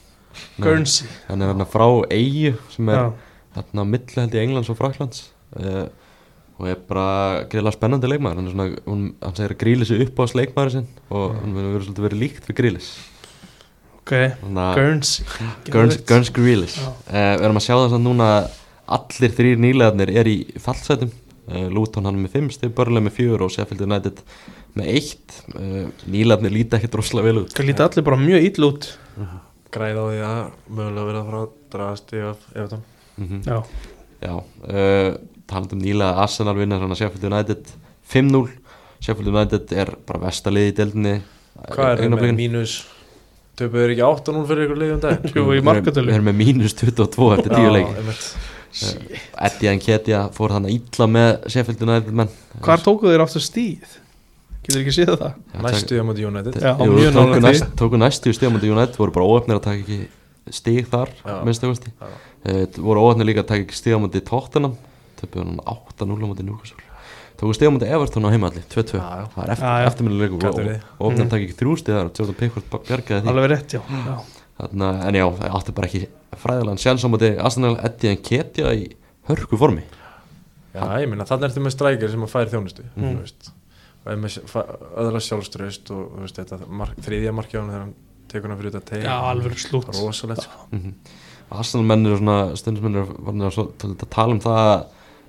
[0.62, 1.08] Guernsey.
[1.28, 3.10] hann er frá Eyju sem er
[3.74, 5.24] milli held í Englands og Fraklands
[5.58, 5.88] uh,
[6.58, 7.10] og er bara
[7.52, 8.40] greiðlega spennandi leikmaður.
[8.42, 11.54] Hann, er svona, hún, hann segir að Grealish er upp á leikmaður sinn og hann
[11.54, 12.90] verður verið svolítið verið líkt við Grealish
[14.08, 14.14] ok.
[14.48, 15.12] Að Guerns,
[16.08, 16.90] Guerns Grealish Já.
[16.90, 18.52] uh, við erum að sjá þess að núna að
[18.98, 21.12] allir þrýr nýlegaðnir er í fallsætum.
[21.48, 24.24] Uh, Luton hann er með 5 stig, Burnley með 4 og Sheffield United
[24.78, 25.76] með 1 uh,
[26.08, 27.56] nýlegaðnir líta ekkert rosalega vel út.
[27.56, 28.90] Það líti allir bara mjög ill út.
[29.76, 30.42] Græða á því að
[30.72, 32.84] mögulega verða frá að draga stig af Evertón.
[33.20, 35.10] mm Já, uh,
[35.50, 37.74] talandum nýlega Arsenal vinnur hann að Sheffield United
[38.12, 38.48] 5-0
[39.04, 41.16] Sheffield United er bara vestalið í deildinni
[41.74, 42.78] Hvað er það með mínus?
[43.58, 45.24] Töpuður ekki 8-0 fyrir ykkur liðum dag?
[45.34, 48.28] jú, í Við erum- markatölu Við erum með mínus 22 eftir 10 leik einmitt.
[49.48, 52.34] Eddie Nketiah fór þannig illa með Sheffield United menn
[52.66, 53.96] Hvar tóku þeir aftur stíð?
[54.68, 55.36] Getur ekki séð það?
[55.54, 56.56] Já, Næstu á United.
[56.60, 57.76] Mjög tóku, nálægt næst, því.
[57.80, 60.00] tóku næstu stíðamöndi United voru bara óöfnir að taka ekki
[60.56, 61.44] stíg þar Já.
[61.46, 62.08] minnst það veist Já.
[62.08, 64.78] uh, voru óöfnir líka að taka ekki stíðamöndi Tottenham
[65.20, 66.84] töpuðu hann 8-0 á móti Newcastle
[67.38, 69.26] tóku stíðamöndi Everton á heimalli 2-2 Já, já.
[69.34, 69.54] það er Já, já.
[69.54, 70.72] eftir, eftirminnilegur Gat og,
[71.02, 71.30] óöfnir Mhm.
[71.30, 74.18] taka ekki þrjú stíð þar og Jordan Pickford bjargaði því Alveg rétt, já, já.
[74.58, 76.08] Þarna, en já, það átti bara ekki
[76.42, 78.88] fræðilegan sjans á móti Arsenal Eddie Nketiah í
[79.30, 79.84] hörku formi
[80.78, 83.20] Já, ég meina, þannig ertu með strækir sem að færi þjónustu Mm.
[83.22, 83.52] veist,
[84.06, 84.18] og er
[85.04, 87.96] öðra sjálfströst og þú veist, þetta mark, þriðja markjáðan þegar hann
[88.32, 89.08] tekur hann fyrir þetta teig.
[89.08, 89.90] Já, alveg slútt.
[89.96, 90.68] Rosalegt sko.
[90.72, 91.16] mm -hmm.
[91.50, 93.60] Arsenal menn eru svona stundismenn eru farin að
[94.04, 94.86] að tala um það að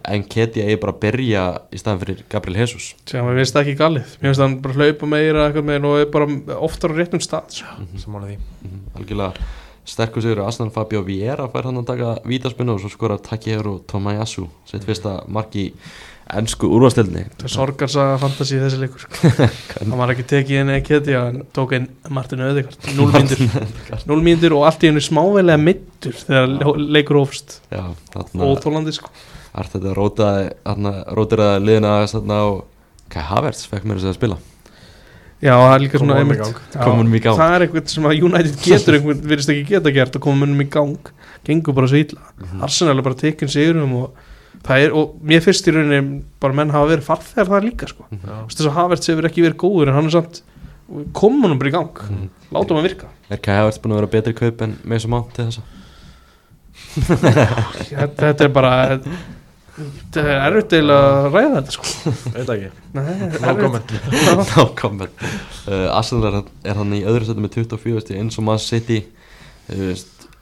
[0.08, 1.44] en Ketty eigi bara að byrja
[1.74, 2.94] í staðan fyrir Gabriel Jesus.
[3.12, 4.12] Að mér finnst það ekki galið.
[4.18, 7.58] Mér finnst hann bara hlaupa meira eitthvað með og er bara oftar á réttum stað
[7.58, 7.88] sko.
[7.94, 8.36] Því.
[8.64, 9.48] Mhm, algjörlega.
[9.88, 14.44] Sterkur sigur Aslan Fabio Vieira fær hann að taka vítaspinnu og svo skora Takeru Tomayasu
[14.68, 15.70] sitt fyrsta mark í
[16.36, 16.68] ennsku
[17.46, 19.06] er sorgarsaga fantasi þessi leikur.
[19.78, 24.04] Hann var ekki tekið inn eða keti hann tók inn Martin Öðegard 0 mínútur.
[24.10, 28.92] 0 mínútur og allt í hennu smávelega mittur þegar le- leikur ofst já, þarna óþólandi
[28.98, 29.08] sko.
[29.58, 31.56] Þetta rótir að
[32.12, 32.60] þarna og
[33.08, 34.36] Kai Havertz fekk mér að segja að spila.
[35.40, 36.56] Já það er líka svona einmitt- gang.
[36.74, 37.36] Já, Koma honum í gang.
[37.38, 40.60] það er eitthvað sem að United getur einhvern virðist ekki geta gert að koma munum
[40.60, 41.12] í gang.
[41.46, 42.20] Gengur bara svo illa.
[42.42, 42.62] Mhm.
[42.66, 44.24] Arsenal er bara tekin sigurum og
[44.66, 48.04] er og mér fyrst í rauninni bara menn hafa verið farþegar það líka sko.
[48.10, 48.48] Mhm.
[48.50, 50.42] Þess að Havertz hefur ekki verið góður en hann er samt
[51.14, 51.94] komum hann bara í gang.
[52.08, 52.28] Mhm.
[52.52, 53.06] látum hann virka.
[53.30, 55.62] Er Kai Havertz búin að vera betri kaup en með svo mátt til þessa?
[56.98, 58.72] Þetta, þetta er bara
[59.78, 62.12] þetta er erfitt til að ræða þetta sko.
[62.34, 62.70] Veit ekki.
[62.96, 63.62] Nei, þetta No erfitt.
[63.62, 63.92] comment.
[64.10, 64.34] Já.
[64.56, 65.24] no comment.
[65.68, 66.38] Uh, Arsenal er,
[66.72, 69.92] er hann í öðru setju með 24 stig, eins og Man City uh,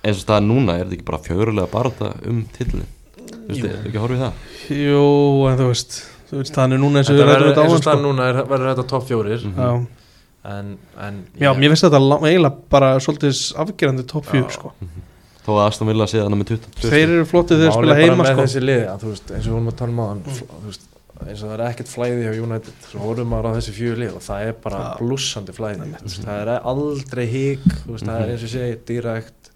[0.06, 2.86] eins og staðar núna er þetta ekki bara fjörulega barata um titlunni
[3.46, 4.32] þú veist, ekki að horfa í það
[4.76, 5.04] Jú,
[5.50, 5.98] en þú veist
[6.30, 7.98] þú veist, þannig núna eins og Þetta við ræðum verður þetta eins og áðan stað
[8.00, 8.06] sko.
[8.06, 9.56] núna er- verður þetta topp fjórir Mhm.
[9.56, 9.86] Já,
[10.56, 14.50] en, en já, mér finnst þetta eiginlega bara svolítið afgerandi topp fjör Já.
[14.58, 14.72] sko.
[15.46, 18.16] þó að Aston Villa sé þannig með 22 Þeir eru flottið þegar þeir spila heima
[18.22, 18.42] með sko.
[18.42, 20.86] þessi lið að, þú veist, eins og við vorum að tala um á þú veist,
[21.26, 24.16] eins og það er ekkert flæði hjá United svo horfum maður á þessi fjögur lið
[24.18, 24.90] og það er bara Já.
[25.00, 25.86] blúsandi flæði.
[25.86, 29.50] Þú veist, það er aldrei hík þú það er eins og ég segi, dýrækt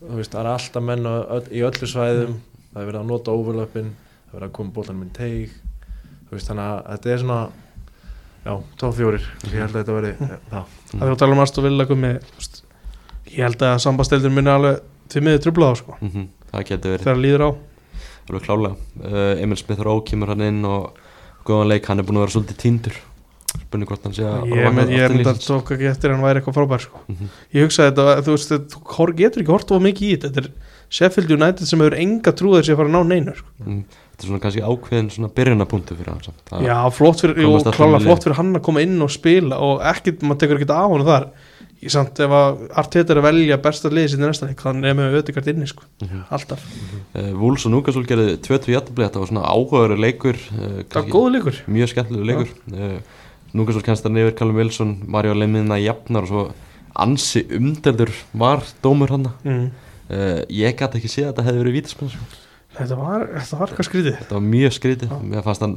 [0.00, 2.34] þú veist, það er alltaf menn á, öll, í öllu svæðum
[2.72, 5.50] það er verið að nota overlappin það er verið að koma bólanum inn teig.
[6.28, 7.40] Þú veist, þannig að þetta er svona
[8.46, 9.24] já, tóf fjórir.
[9.50, 11.42] Ég held að þetta veri það Það er að tala um
[12.30, 12.62] þú veist,
[13.30, 17.04] Ég held að sambasteldur muni alveg til miður trubla á sko, Mhm, það getur verið.
[17.04, 17.50] Þegar það líður á.
[18.30, 18.74] Alveg klálega
[19.10, 20.98] uh, Emil Smith Rowe kemur hann inn og
[21.46, 22.96] góðan leik, hann er búin að vera svolítið týndur.
[23.50, 25.46] Spurning hvort hann sé að Ég, með, ég myndi að lífsins.
[25.50, 27.00] tók ekki eftir að hann væri eitthvað frábær sko.
[27.10, 27.30] Mhm.
[27.54, 30.30] Ég hugsaði þetta, þú veist, þú hor- getur ekki hort of mikið í þetta.
[30.30, 30.50] Þetta er
[30.90, 33.52] Sheffield United sem hefur enga trúður sér að fara að ná neinu sko.
[33.62, 36.42] Mm, þetta er svona kannski ákveðin svona byrjunarpunktu fyrir hann samt.
[36.66, 40.24] Já, flott fyrir, jú, klála flott fyrir hann að koma inn og spila og ekkit,
[40.26, 41.30] maður tekur ekkit af hann þar
[41.80, 44.96] Ég samt ef að Arteta er að velja besta liðið sinni næsta leik, þannig er
[44.98, 46.24] með auðvitað inni sko, Mhm.
[46.28, 46.66] alltaf
[47.14, 51.08] Uh, Wolves og Newcastle gerði 2-2 jættabli þetta var svona áhugaður leikur uh, Það var
[51.14, 53.00] góð leikur mjög skemmtilegu leikur uh,
[53.56, 56.44] Newcastle kennst það nefnir Callum Wilson Mario Lemina jafnar og svo
[57.00, 59.70] ansi umdeldur var dómur hann mm.
[60.10, 62.14] Uh, ég gæti ekki séð að þetta hefði verið vítaspinn
[62.70, 65.16] Þetta var, þetta var hvað skrítið þetta var mjög skrítið Já.
[65.32, 65.72] mér fannst hann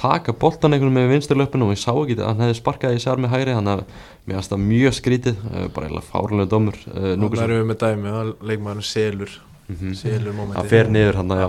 [0.00, 3.20] taka boltan einhvern með vinsturlöpun og ég sá ekki að hann hefði sparkað í sér
[3.20, 3.82] með hægri þannig að
[4.24, 7.68] mér fannst það mjög skrítið uh, bara eiginlega fárlega dómur uh, Nú Newcastle erum við
[7.68, 9.36] með dæmi að leikmaðurinn selur
[9.68, 9.92] Mhm.
[10.00, 11.48] selur momenti það fer niður hann já.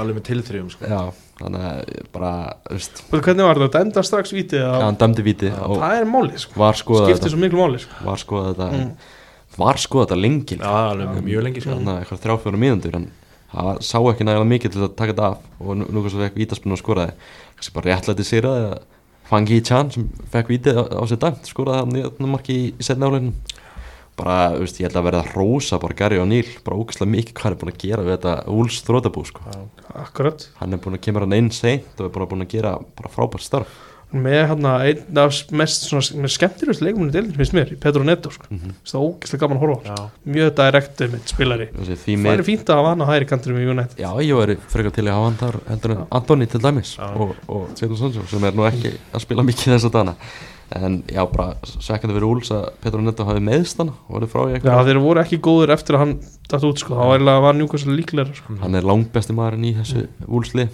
[0.00, 0.88] alveg með tilþrjum sko.
[0.90, 1.02] já
[1.38, 2.32] þannig að bara
[2.66, 3.68] veist, Og hvernig var þetta?
[3.68, 6.72] Þetta enda strax vítið ja, að hann dæmdi og það er málið sko.
[6.80, 8.00] skiptir þetta svo miklu máli sko.
[8.08, 8.90] var skoðað þetta mm.
[9.58, 10.58] Var skoðað þetta lengi.
[10.60, 11.74] Já, alveg mjög lengi sko.
[11.74, 13.08] þannig að eitthvað þrjáfjóra mínútur en
[13.50, 15.48] það sá ekki nægilega mikið til að taka þetta af.
[15.60, 17.16] Og nú, svo fekk vítaspinn og skoraði.
[17.58, 18.66] Kannski bara réttlæti sér að
[19.30, 22.86] Fangi Chan sem fekk vítið á, á sér dæmt skoraði í þarna marki í, í
[22.86, 23.34] setna áleginum
[24.20, 27.54] bara, veist, ég held að verða að rósa bara Gary O'Neill, bara ógæslega mikið hvað
[27.54, 29.54] er búin að gera við þetta Wolves þrótabú sko.
[29.96, 30.46] Akkurat.
[30.58, 33.12] Hann er búin að kemur hann inn seint og er bara búin að gera bara
[33.12, 33.78] frábært starf
[34.12, 38.46] með hérna einn af mest svona, með skemmtilegust leikumunni deildin finnst mér, Petro Neto sko.
[38.50, 38.76] mm -hmm.
[38.84, 40.10] það er ógeðslega gaman að horfa á Já.
[40.34, 43.70] mjög direktur mitt spilari það með er fínt að hafa hann á hæri kanturum í
[43.70, 46.06] United Já, ég væri frekar til að hafa hann þar heldur en Já.
[46.10, 47.06] Antoni til dæmis Já.
[47.16, 50.14] og, og Jadon Sancho sem er nú ekki að spila mikið þess að dana
[50.70, 54.42] en já, bara svekkandi fyrir Úls að Petro Neto hafi meðst hana og verið frá
[54.42, 56.14] í Já, eitthvað þeir voru ekki góður eftir að hann
[56.50, 58.58] datt út sko, þá var var njúkvæmst líklega sko.
[58.60, 60.68] hann er langbesti maðurinn í þessu Úlsli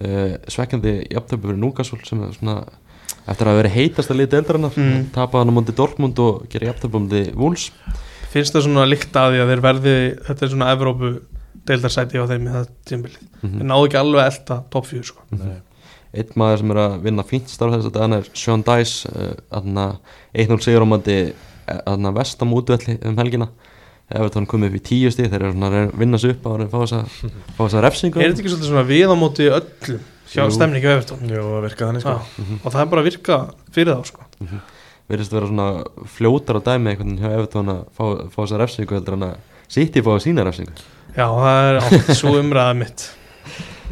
[0.00, 2.56] uh, svekkandi jafntöpu fyrir Núkasól sem er svona
[3.28, 4.88] eftir að verið heitast að lita eldarinnar Mm.
[4.92, 5.04] mm.
[5.14, 7.68] tapa hann á móti Dortmund og gera jafntöpu á móti Úls
[8.32, 11.12] finnst það svona líkt að því að þeir verði þetta er svona Evrópu
[11.68, 15.04] deildarsæti á þeim í það tímbilið, mm þeir náðu ekki alveg að elta top 4
[15.06, 15.26] sko.
[15.30, 15.60] Nei.
[16.12, 19.92] Eitt maður sem er að vinna fínt starf þess að dana er Sean Dice uh,
[20.34, 23.48] 1-0 sigur á móti uh, vestam útvelli um helgina
[24.10, 26.64] hann komið upp í tíu stíð þeir eru svona að að vinna sig upp að
[26.72, 27.00] fá þessa,
[27.56, 28.20] fá þessa refsingu.
[28.20, 31.88] Er þetta ekki svolítið svona við á móti öllum hjá á Evertón Jú, það virka
[31.88, 32.12] þannig sko.
[32.12, 33.38] Já, og það er bara að virka
[33.72, 34.26] fyrir þá sko.
[35.12, 38.60] verðist að vera svona fljótar að dæmi einhvern veginn hjá Evertón að fá, fá þessa
[38.62, 39.34] refsingu heldur en að
[39.72, 40.72] City fá sína refsingu.
[41.16, 43.06] Já, það er allt svo umræða mitt.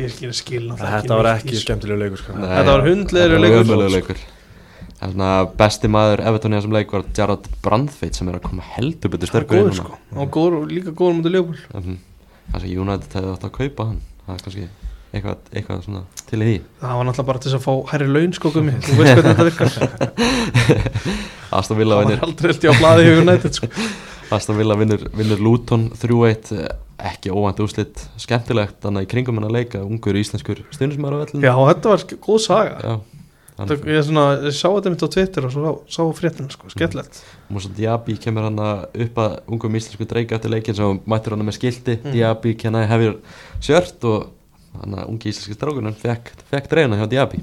[0.01, 2.37] Ég er ekki að skilna Þetta var ekki skemmtilegu leikur sko.
[2.37, 4.21] Nei, Þetta var hundleiðilegur leikur.
[5.01, 8.43] Það er svona besti maður Evertón í þessum leik var Gerard Brandtveit sem er að
[8.51, 11.97] koma heldur betur sterkur góður inn sko, og góður, líka góður mútið Leopold Mhm.
[12.51, 14.01] Kannski United hefði átt að kaupa hann.
[14.27, 14.65] Það er kannski
[15.15, 16.57] eitthvað, eitthvað svona til í því.
[16.83, 18.73] Það var náttúrulega bara til þess að fá hærri laun sko gummi.
[18.83, 19.71] Þú veist hvernig þetta virkar.
[21.61, 22.21] Aston Villa Það vinnur.
[22.21, 23.69] var aldrei held ég á blaði hjá United sko.
[24.37, 26.69] Aston Villa vinnur, Luton 3-1 eh,
[27.11, 31.25] ekki óvænt úslit skemmtilegt þannig í kringum hennar leika ungur íslenskur stundismæður
[33.61, 37.21] Þetta, ég, svona, ég sá þetta mitt á Twitter og svo sá fréttina sko, skellett
[37.53, 41.59] Musa Diaby kemur hann upp að ungum íslensku dreika eftir leikin sem mættur hann með
[41.59, 42.13] skildi Mhm.
[42.15, 43.17] Diaby kennaði hefur
[43.61, 44.31] sjört og
[44.81, 47.43] hann að ungi íslenski strákunan fekk, fekk dreina hjá Diaby.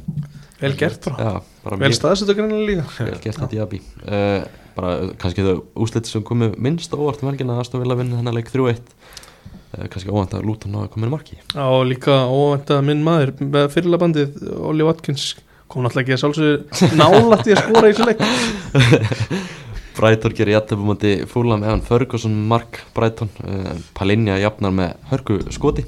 [0.61, 3.05] Vel gert bara Já, Vel staðsettu greinlega líka.
[3.05, 3.82] Vel gert að Diaby.
[4.07, 4.47] Uh,
[4.78, 8.18] bara uh, kannski þau úsliti sem komu minnst óvart um helgina að Aston Villa vinna
[8.22, 12.84] hennar leik 3-1 uh, kannski óvænt að Luton hafa komið marki og líka óvænt að
[12.89, 14.38] minn maður með fyrirlega bandið,
[14.70, 15.36] Olli Watkins
[15.68, 18.22] kom náttúrulega ekki að sjálfsögðu nálætt í að skora í þessu leik.
[19.97, 25.88] Brighton gerir jættöfum múti fúlam Evan Ferguson, Mark Brighton uh, Palinja jafnar með hörku skoti.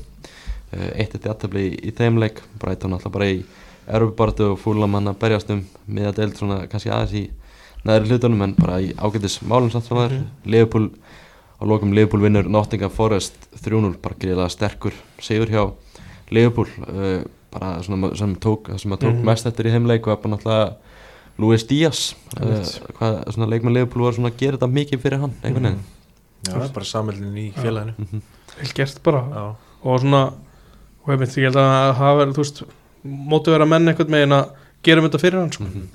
[0.73, 2.41] Uh, eitt eitt jættöfli í, þeim leik.
[2.61, 3.43] Brighton alltaf bara í
[3.89, 7.23] Europabartu og fúlam hann að berjast um miða deild svona kannski aðeins í
[7.85, 10.25] neðri hlutunum en bara í ágætis málum samt er Mhm.
[10.45, 10.89] Liverpool
[11.61, 15.63] á lokum Liverpool vinnur Nottingham Forest 3-0 bara greiðlega sterkur sigur hjá
[16.31, 16.67] Liverpool.
[16.87, 19.25] Uh, bara svona sem tók, sem að tók Mhm.
[19.25, 20.75] mest eftir í þeim leik og er bara náttúrulega
[21.39, 22.81] Luis Díaz uh, Einmitt.
[22.99, 25.83] hvað svona leikmann Liverpool var svona að gera þetta mikið fyrir hann einhvern veginn
[26.47, 28.21] Já, það er bara sammeldin í félaginu Mhm.
[28.59, 30.23] Vel gert bara Já, og svona,
[31.05, 32.63] og ég myndi, ég held að hafa verið, þú veist,
[33.05, 34.49] mótu vera menn einhvern megin að
[34.83, 35.63] gera um þetta fyrir hann sko.
[35.63, 35.87] Mhm.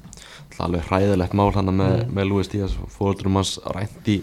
[0.54, 2.14] Það er alveg hræðilegt mál hann með, Mhm.
[2.14, 4.22] með Luis Díaz fólkdurum hans rænt í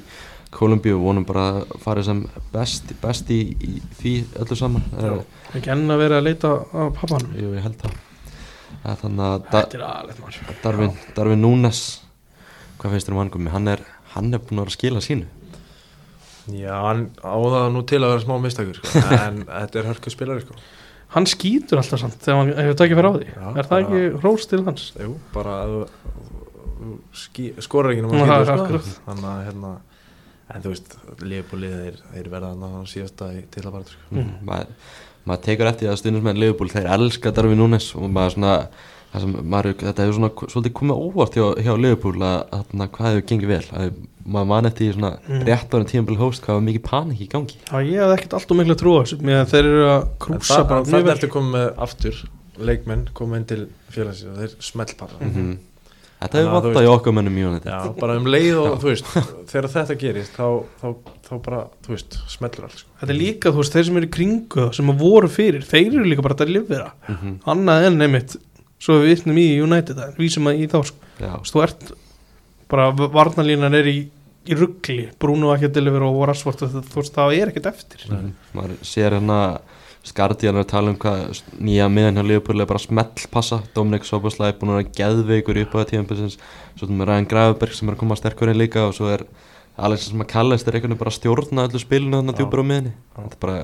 [0.51, 5.21] Kolumbíu og vonum bara að fara sem best, best í, í því öllu saman uh,
[5.55, 7.99] ekki enn að vera að leita að pappanum Jú, ég held það
[8.81, 11.81] Eh, Þannig að er Darvin, Darvin Núnes
[12.81, 13.51] hvað finnst þér um hann gumi?
[13.53, 13.81] Hann er,
[14.15, 15.27] hann er búin að skila sínu
[16.55, 19.03] Já, hann á það nú til að vera smá mistakur sko.
[19.19, 20.55] en þetta er hörku spilari sko.
[21.13, 24.01] Hann skýtur alltaf samt þegar hann hefur takið fyrir á því Já, Er það ekki
[24.23, 24.87] hrós til hans?
[24.97, 25.59] Jú, bara
[27.13, 28.57] skí- skorar ekki Já, sko.
[28.57, 28.89] akkurat.
[29.05, 29.71] þannig að hérna
[30.55, 33.99] en þú veist, liðbúlið þeir, þeir verða hann á síðasta í til að bara sko.
[34.11, 34.31] Mhm.
[34.45, 34.67] maður,
[35.25, 38.55] maður tekur eftir að stundismenn Liverpool þeir elska Darvin Núnes og maður svona
[39.11, 42.91] það sem maður, þetta hefur svona svolítið komið óvart hjá, hjá Liverpool að, að, að
[42.95, 43.91] hvað hefur gengið vel að,
[44.25, 45.41] maður man eftir svona Mm.
[45.47, 48.57] rétt ára tímabil hóst hvað var mikið panik í gangi Já, ég hef ekkert alltaf
[48.57, 49.17] miklu að trúa þessu
[49.51, 52.21] þeir eru að krúsa bara það mjög vel ertu komið með aftur
[52.61, 55.31] leikmenn komið inn til félagsins og þeir smellpara Mhm.
[55.35, 55.57] -hmm.
[56.21, 58.89] Þetta hefur að vantað í okkar mönnum í honum Já, bara um leið og þú
[58.91, 59.07] veist
[59.49, 60.45] þegar þetta gerist þá,
[60.77, 60.87] þá,
[61.25, 62.93] þá bara, þú veist, smellur allt sko.
[63.01, 65.89] Þetta er líka, þú veist, þeir sem eru í kringu sem að voru fyrir, þeir
[65.89, 67.35] eru líka bara að lifira mm -hmm.
[67.55, 68.37] annað en neymitt
[68.81, 71.11] svo við vitnum í United við sem að í þá sko.
[71.51, 71.91] Þú ert
[72.69, 73.97] bara varnalínan er í,
[74.45, 78.05] í ruggli Bruno ekki að delivera og Rashford þú veist, það er ekkert eftir.
[78.09, 79.41] Mm maður sér hérna
[80.07, 83.61] Skardian er að tala um hvað nýja miðan hjá Liverpool er bara smellpassa.
[83.75, 86.39] Dominic Soboslai búin að geðveikur í upphæða tíðanbilsins
[86.73, 89.25] svo erum við Ræðan Grafaberg sem er að koma sterkur inn líka og svo er
[89.77, 92.33] Alexis McAllister er einhvern veginn bara að stjórna öllu spilinu Já.
[92.39, 93.59] djúpar á miðinni þetta er bara,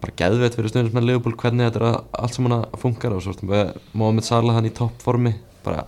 [0.00, 3.24] bara geðveitt fyrir stundum með Liverpool hvernig þetta er að, allt saman að funkar og
[3.26, 5.34] svo við Mohamed Salah hann í toppformi
[5.66, 5.84] bara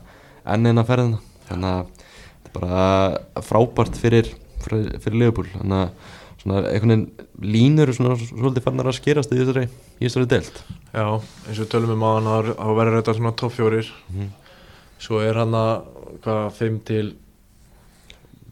[0.48, 1.20] enn eina ferðina.
[1.48, 2.06] Þannig að
[2.44, 4.32] þetta er bara frábært fyrir,
[4.64, 5.48] fyrir, fyrir Liverpool.
[5.54, 9.66] Þannig að svona einhvern veginn línur svona svolítið farnar að skerast í þessari,
[10.00, 10.60] í þessari deild.
[10.92, 13.90] Já, eins og við tölum um á hann þá verður þetta svona topp fjórir.
[14.08, 14.30] Mhm.
[15.00, 15.84] svo er hann að
[16.24, 17.14] hvað, 5 til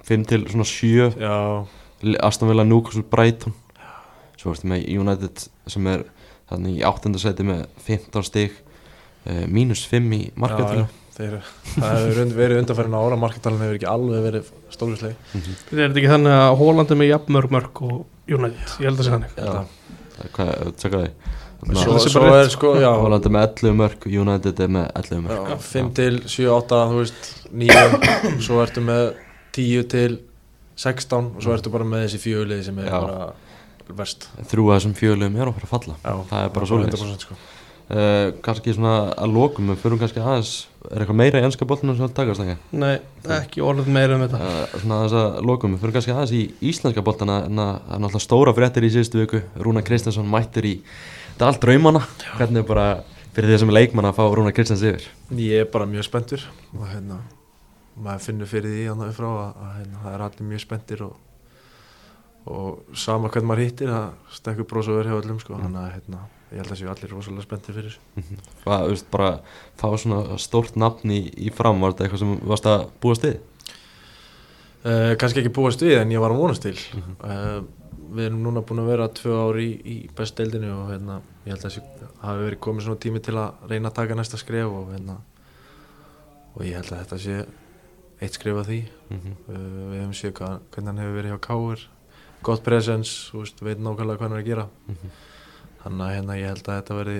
[0.09, 1.67] 5 til svona 7 já,
[2.25, 3.53] Aston Villa, Newcastle, Brighton.
[4.39, 6.07] Svo ertu með United sem er
[6.49, 7.13] þannig í 8.
[7.21, 8.55] seti með 15 stig
[9.27, 10.23] uh, mínus 5 í
[11.19, 11.39] þeir,
[11.75, 16.37] það hefur verið undanfærin ára marketalinn hefur ekki alveg verið stólusleg Þetta er ekki þannig
[16.39, 17.99] að Hólandi með jafnmörg mörg og
[18.29, 19.37] United, ég held að segja þannig.
[19.39, 21.13] Já, hvað, tjekka því
[21.59, 25.49] svo, svo er sko, já, Holland er með 11 mörg, United er með 11 mörg
[25.51, 29.05] já 5 til 7, 8, þú veist 9, svo ertu með
[29.59, 30.19] 10 til
[30.79, 32.99] 16 og svo ertu bara með þessi fjölið sem er Já.
[33.03, 34.29] bara verst.
[34.51, 35.97] Þrjú af þessum fjölum er að fara að falla.
[36.05, 37.03] Já, það er bara svoleiðis.
[37.03, 37.39] 100% sko.
[37.91, 40.55] Uh, kannski svona að lokum við fyrir kannski aðeins
[40.89, 42.57] er eitthvað meira í ennska boltinu sem það takast ekki?
[42.81, 42.95] Nei,
[43.39, 44.41] ekki orðið meira um þetta.
[44.41, 47.95] Uh, svona aðeins að lokum við fyrir kannski aðeins í íslenska boltana en að það
[47.97, 49.45] er náttúrulega stóra fréttir í síðustu viku.
[49.63, 52.87] Rúna Kristinsson mættir í þetta er allt draumana hvernig er bara
[53.37, 55.05] fyrir því sem er leikmann að fá Rúna Kristins yfir?
[55.39, 57.21] Ég er bara mjög spenntur og hérna
[57.99, 61.15] maður finnur fyrir því frá að, að hérna, það er allir mjög spenntir og,
[62.51, 65.59] og sama hvernig maður hittir það stekkur bros og verið hjá öllum sko.
[65.59, 67.99] þannig að hérna, ég held að séu allir rosalega spenntir fyrir
[68.65, 69.31] hvað, þú veist, bara
[69.77, 73.39] fá svona stórt nafn í, í fram var þetta eitthvað sem varst að búast við
[74.85, 77.17] uh, kannski ekki búast við en ég var að vonast til Mhm.
[77.21, 77.61] uh,
[78.09, 81.61] við erum núna búin að vera tvö ár í, í bestdeildinu og hérna, ég held
[81.61, 81.83] að þessi
[82.23, 85.19] hafi verið komið svona tími til að reyna að taka næsta skref og hérna
[86.57, 87.37] og ég held að þetta sé
[88.25, 88.81] eitt skref að því
[89.11, 89.37] Mhm.
[89.49, 91.79] uh, við hefum séð hvað, hvernig hann hefur verið hjá Káur
[92.43, 95.11] gott presens, veist, veit nákvæmlega hvað hann er að gera Mhm.
[95.85, 97.19] Þannig að hérna, ég held að þetta verði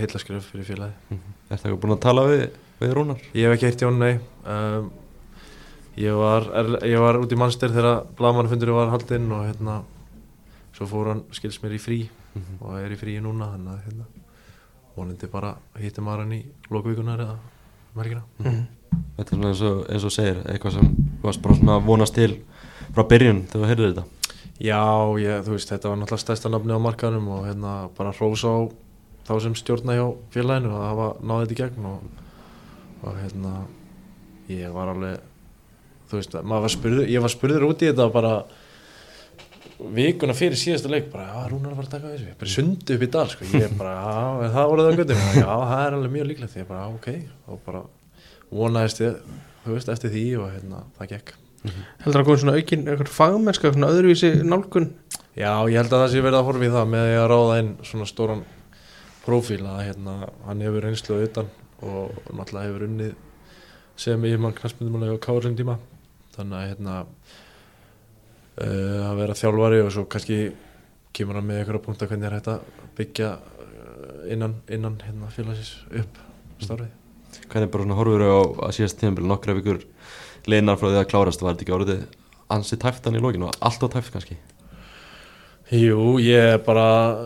[0.00, 1.18] heilla skref fyrir félagi
[1.50, 2.44] Er það búin að tala við,
[2.80, 3.20] við Rúnar?
[3.36, 4.88] Ég hef ekki eitt Jón, nei um,
[5.96, 9.76] ég, var, er, ég var út í mannster þegar blaðmannfundur var haldinn og hérna
[10.76, 12.00] svo fór hann, skils mér í frí
[12.36, 12.56] Mhm.
[12.60, 14.04] og er í fríi núna þannig að hérna,
[14.96, 17.36] vonandi bara hittum maður hann í lokvíkunar eða
[17.96, 18.66] merkina Mhm.
[19.16, 21.86] Þetta er svona eins og, eins og segir eitthvað sem þú varst bara svona að
[21.86, 22.36] vonast til
[22.92, 24.04] frá byrjun þegar þú heyrðir þetta
[24.56, 24.80] Já,
[25.20, 28.58] ég, þú veist, þetta var náttúrulega stærsta nafni á markaðnum og hérna bara hrósa á
[29.26, 32.06] þá sem stjórna hjá félaginu að hafa náði þetta í gegn og,
[33.02, 33.52] og hérna
[34.48, 35.20] ég var alveg
[36.08, 38.34] þú veist, var spurður, ég var spurður út í þetta bara
[39.76, 42.36] vikuna fyrir síðasta leik bara, já, Rúnar var að taka þessu.
[42.40, 45.80] Bara sundi upp í dal, sko, ég bara, já, það voruð það göttum, já, það
[45.82, 46.60] er alveg mjög líklegt.
[46.62, 47.10] Ég bara, ok,
[47.52, 47.82] og bara
[48.48, 49.18] vonaðist ég,
[49.66, 51.34] þú veist, eftir því og hérna, það gekk
[52.04, 54.90] heldur að koma svona aukin einhver fagmennska, svona öðruvísi nálgun?
[55.36, 57.72] Já, ég held að það sé verið að horfa í það með að ráða inn
[57.84, 58.44] svona stóran
[59.26, 60.14] prófíl að hérna,
[60.46, 61.50] hann hefur reynslu utan
[61.84, 63.14] og náttúrulega hefur unnið
[64.00, 65.78] sem ég mann knastmyndumálega á Káurinn tíma.
[66.36, 66.94] Þannig að hérna
[68.60, 70.38] uh, að vera þjálfari og svo kannski
[71.16, 72.60] kemur hann með einhverja punkta hvernig er hægt að
[72.98, 76.20] byggja uh, innan, innan hérna, félagsins upp
[76.62, 76.92] starfið.
[77.46, 79.84] Hvernig bara svona horfur á að síðast tíðanbíl nokkra vikur
[80.50, 82.04] leinar frá því að klárast var þetta ekki orðið
[82.56, 84.38] ansi tæftan í lókinu og allt á tæft kannski?
[85.66, 86.82] Jú, ég er bara,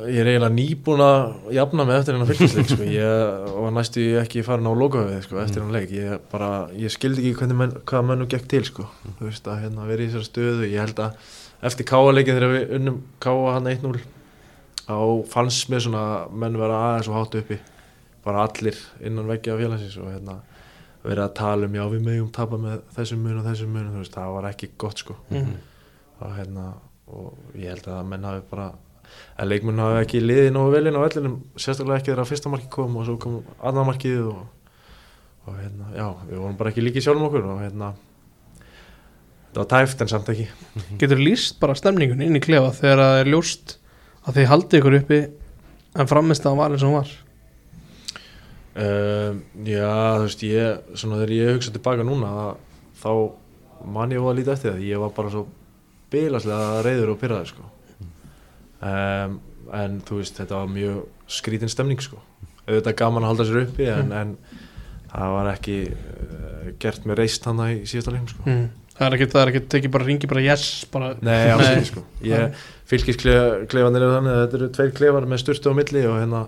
[0.09, 2.87] ég er eiginlega nýbúin að jafna mig eftir hennar fylgisleik, sko,
[3.61, 7.51] var næstu ekki farin á lokahöfið, sko, eftir hennar leik, ég bara, ég skildi ekki
[7.53, 8.87] menn, hvað mennum gekk til, sko,
[9.19, 11.37] þú veist, að hérna vera í þessari stöðu, ég held að
[11.69, 14.01] eftir káaleikin þegar við unnum káa hann 1-0,
[14.87, 14.97] þá
[15.37, 17.61] fannst mér svona menn vera aðeins og hátu uppi,
[18.25, 20.41] bara allir innan veggja félagsins og hérna,
[21.05, 24.13] verið að tala um, já, við meðjum tapa með þessum mun og þessum mun, veist,
[24.15, 25.55] það var ekki gott, sko, Mhm.
[26.21, 26.65] og hérna
[27.11, 28.67] og ég held að menn hafi bara
[29.41, 32.51] að leikmenn hafi ekki liðið nógu vel inn á vellinum sérstaklega ekki þegar að fyrsta
[32.53, 34.45] marki kom og svo kom annar markið og,
[35.49, 37.89] og hérna, já, við vorum bara ekki líkið sjálfum okkur og hérna
[39.51, 40.47] þetta var tæft en samt ekki.
[41.01, 43.75] Getur lýst bara stemningun inn í klefa þegar það er ljóst
[44.29, 45.21] að þið haldið ykkur uppi
[45.99, 47.11] en framist að hann var eins og hann var
[48.87, 52.33] um, Já, þú veist, ég svona þegar ég hugsa tilbaka núna
[53.01, 53.13] þá
[53.89, 55.47] man ég að líta eftir það ég var bara svo
[56.11, 57.69] bilaslega reyður og pyrraður sko.
[58.81, 59.39] Um,
[59.77, 62.19] en þú veist, þetta var mjög skrítin stemning sko.
[62.67, 64.35] Auðvitað gaman að halda sér uppi en, en
[65.11, 68.45] það var ekki uh, gert með reist hana í síðasta leikum sko.
[68.47, 68.67] Mm.
[68.99, 72.05] það er ekki, það er ekki, tekið bara ringi bara yes bara, Nei, ekki sko.
[72.27, 76.45] Ég, Fylkisklefanir eru þannig að þetta eru tveir klefar með sturtu á milli og hérna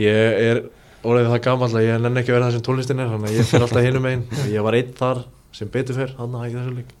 [0.00, 0.62] ég er
[1.02, 3.38] orðið það gamall að ég nenni ekki að vera það sem tónlistin er þannig að
[3.38, 4.24] ég fyrir alltaf hinum einn
[4.56, 5.22] ég var einn þar
[5.52, 6.92] sem betur fyrr hann að ekki þessu lík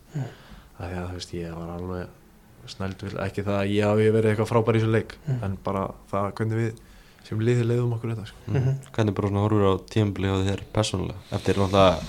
[0.78, 4.08] það er að þú veist ég var alveg snæld vil ekki það að ég hafi
[4.16, 6.82] verið eitthvað frábær í þessu leik en bara það hvernig við
[7.22, 8.40] sem liði leiðum okkur þetta sko.
[8.50, 8.72] Mhm.
[8.94, 11.20] Hvernig bara svona horfur á tíðanbíl á þér persónulega?
[11.38, 12.02] Eftir náttúrulega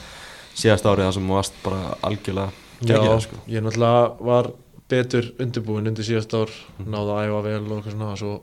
[0.58, 2.52] síðast árið það sem varst bara algjörlega
[2.84, 3.36] Já, geggjað, sko.
[3.54, 4.50] ég náttúrulega var
[4.90, 6.50] betur undirbúin undir síðast ár
[6.82, 8.34] náði að æfa vel og eitthvað svona og svo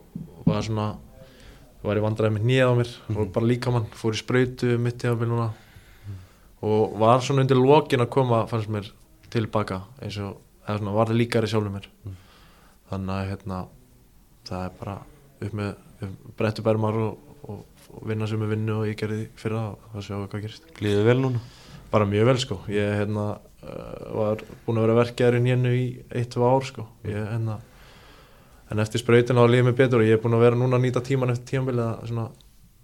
[0.47, 0.87] var svona
[1.81, 2.93] var ég vandræði með nýjað á mér.
[3.15, 5.47] Og bara líkamann, fór í sprautu mitt í ábyrð núna.
[6.61, 8.91] Og var svona undir lokin að koma fannst mér
[9.33, 11.87] tilbaka eins og eða svona var það líkari sjálfur mér.
[12.91, 13.63] Þannig að hérna
[14.49, 14.97] það er bara
[15.41, 16.05] upp með
[16.37, 17.63] brettu bermar og, og,
[17.95, 20.45] og vinna sem er vinnu og ég gerði fyrir það og það sjáum við hvað
[20.45, 20.71] gerist.
[20.83, 21.43] Líður vel núna?
[21.91, 22.57] bara mjög vel sko.
[22.71, 26.87] Ég hérna uh, var búin að vera verkefærin hérna í eitt, tvö ár sko.
[27.07, 27.59] Ég, hérna,
[28.71, 30.85] en eftir sprautina þá líði mig betur og ég er búin að vera núna að
[30.85, 32.27] nýta tíman eftir tímanbili að svona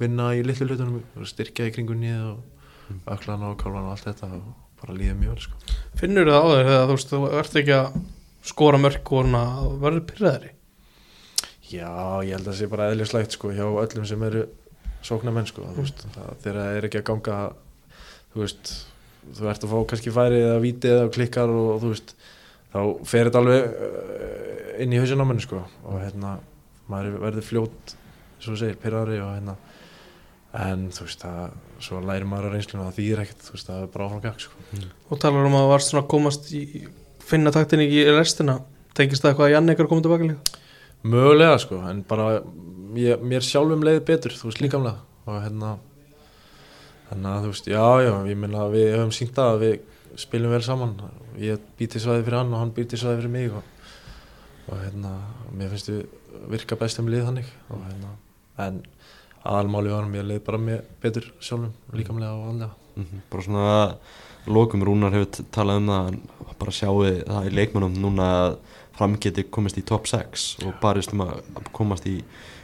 [0.01, 4.29] vinna í litlu hlutunum styrkja í kringun nýð og öklana og kálvana og allt þetta
[4.37, 5.77] og bara líði mjög vel sko.
[5.97, 7.97] Finnur það á þér þegar þú veist þú ert ekki að
[8.47, 10.53] skora mörg og verður pyrraðari
[11.67, 11.89] já
[12.23, 14.45] ég held að það sé bara eðlislægt sko hjá öllum sem eru
[15.05, 17.39] sóknarmenn sko þú veist, það, þegar það er ekki að ganga
[18.33, 18.73] þú veist
[19.37, 22.13] þú ert að fá kannski færi eða víti eða klikkar og, þú veist
[22.73, 25.63] þá fer þetta alveg uh, inn í hausin á menni sko.
[25.87, 26.37] Og hérna
[26.91, 27.95] maður verður fljót
[28.37, 29.57] svo þú segir, pyrrari og hérna.
[30.57, 33.81] En þú veist það, svo lærir maður á reynsluna það þýðir ekkert, þú veist það
[33.81, 34.85] er bara áfram gag sko.
[35.09, 36.61] og talar um að þú varst svona að komast í
[37.27, 38.61] finna taktin í restina.
[38.97, 40.63] Tengist það eitthvað að Janne ykkur komið tilbaka líka?
[41.07, 42.29] Mögulega sko, en bara
[42.97, 45.03] ég, mér sjálfum leiði betur, þú veist líkamlega.
[45.27, 45.75] Og hérna
[47.09, 49.75] þannig að þú veist, já, já, ég meina að við höfum sínt að við
[50.17, 50.95] spilum vel saman.
[51.41, 53.63] Ég býti svæði fyrir hann og hann býti svæði fyrir mig og,
[54.67, 55.13] og hérna,
[55.53, 56.05] mér finnst við
[56.51, 57.51] virka best um lið þannig.
[57.73, 58.15] Og hérna,
[58.65, 58.81] en
[59.47, 62.73] aðalmáli var mér leið bara með betur sjálfum líkamlega og andlega.
[62.97, 63.77] Mhm, bara svona
[64.47, 66.19] lokum Rúnar hefur talað um það
[66.57, 68.57] bara sjáu það í leikmennum núna að
[68.97, 72.17] fram geti komist í top 6 og barist um að að komast í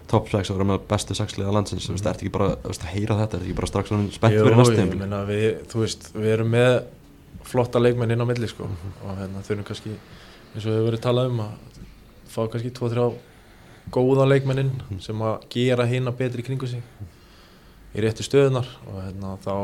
[0.09, 1.87] top 6 og vera með bestu 6 liða landsins.
[1.89, 1.99] Mm.
[2.01, 4.73] ertu ekki bara þú veist, að heyra þetta, ertu ekki bara strax spennt fyrir næstu
[4.73, 4.99] ég tímabil?
[5.03, 6.71] meina við, við erum með
[7.47, 8.67] flotta leikmenn inn á milli sko.
[9.03, 9.95] Og hérna þurfum kannski,
[10.53, 11.81] eins og við verið talað um að
[12.33, 13.07] fá kannski 2-3
[13.93, 14.71] góða leikmennin
[15.03, 16.83] sem að gera hinn að betri kringu sig
[17.93, 19.55] í réttu stöðunar og hérna þá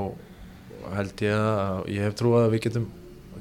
[0.95, 2.87] held ég að ég hef trúið að við getum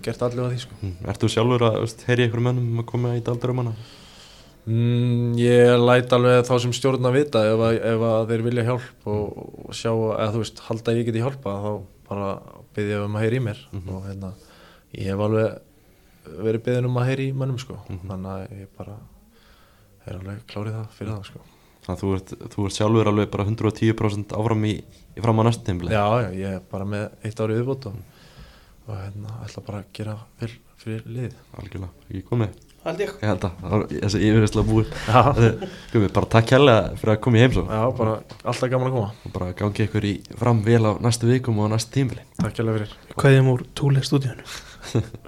[0.04, 0.76] gert að því sko.
[0.82, 3.72] Mm, Ertu sjálfur að þú heyri ykkur mönnum um að koma í daldur um?
[4.68, 8.66] Mm, ég læt alveg þá sem stjórn að vita ef, að, ef að þeir vilja
[8.68, 11.70] hjálp og, og sjá, eða þú veist, halda að ég geti hjálpa þá
[12.08, 12.32] bara
[12.78, 13.60] byrja um að heyra í mér.
[13.72, 13.94] Mhm.
[13.94, 14.32] og hérna,
[14.94, 15.60] ég hef alveg
[16.48, 18.00] verið beðin um að heyra í mönnum sko, Mhm.
[18.08, 18.96] þannig að ég bara
[20.06, 21.40] er alveg klárið það fyrir það sko.
[21.88, 24.72] Þannig að þú ert, þú ert sjálfur alveg bara 110% áfram í,
[25.16, 25.92] í fram á næstu tímabili?
[25.94, 27.94] Já, já, ég er bara með eitt árið viðbót og,
[28.88, 31.34] og hérna, ætla bara að gera vel fyrir liðið.
[31.56, 32.50] Algjörlega, ekki komið
[32.88, 33.12] held ég.
[33.22, 34.92] Ég held að þessi yfirhersla búið.
[35.06, 35.20] Já,
[35.92, 39.10] Komið, bara takk kærlega fyrir að koma í heimsó já bara alltaf gaman að koma.
[39.24, 42.26] Og bara gangi ykkur í fram vel á næstu vikum og á næstu tímabili.
[42.40, 42.94] Takk hérlega fyrir.
[43.18, 44.56] Kveðjum úr túlega stúdíunum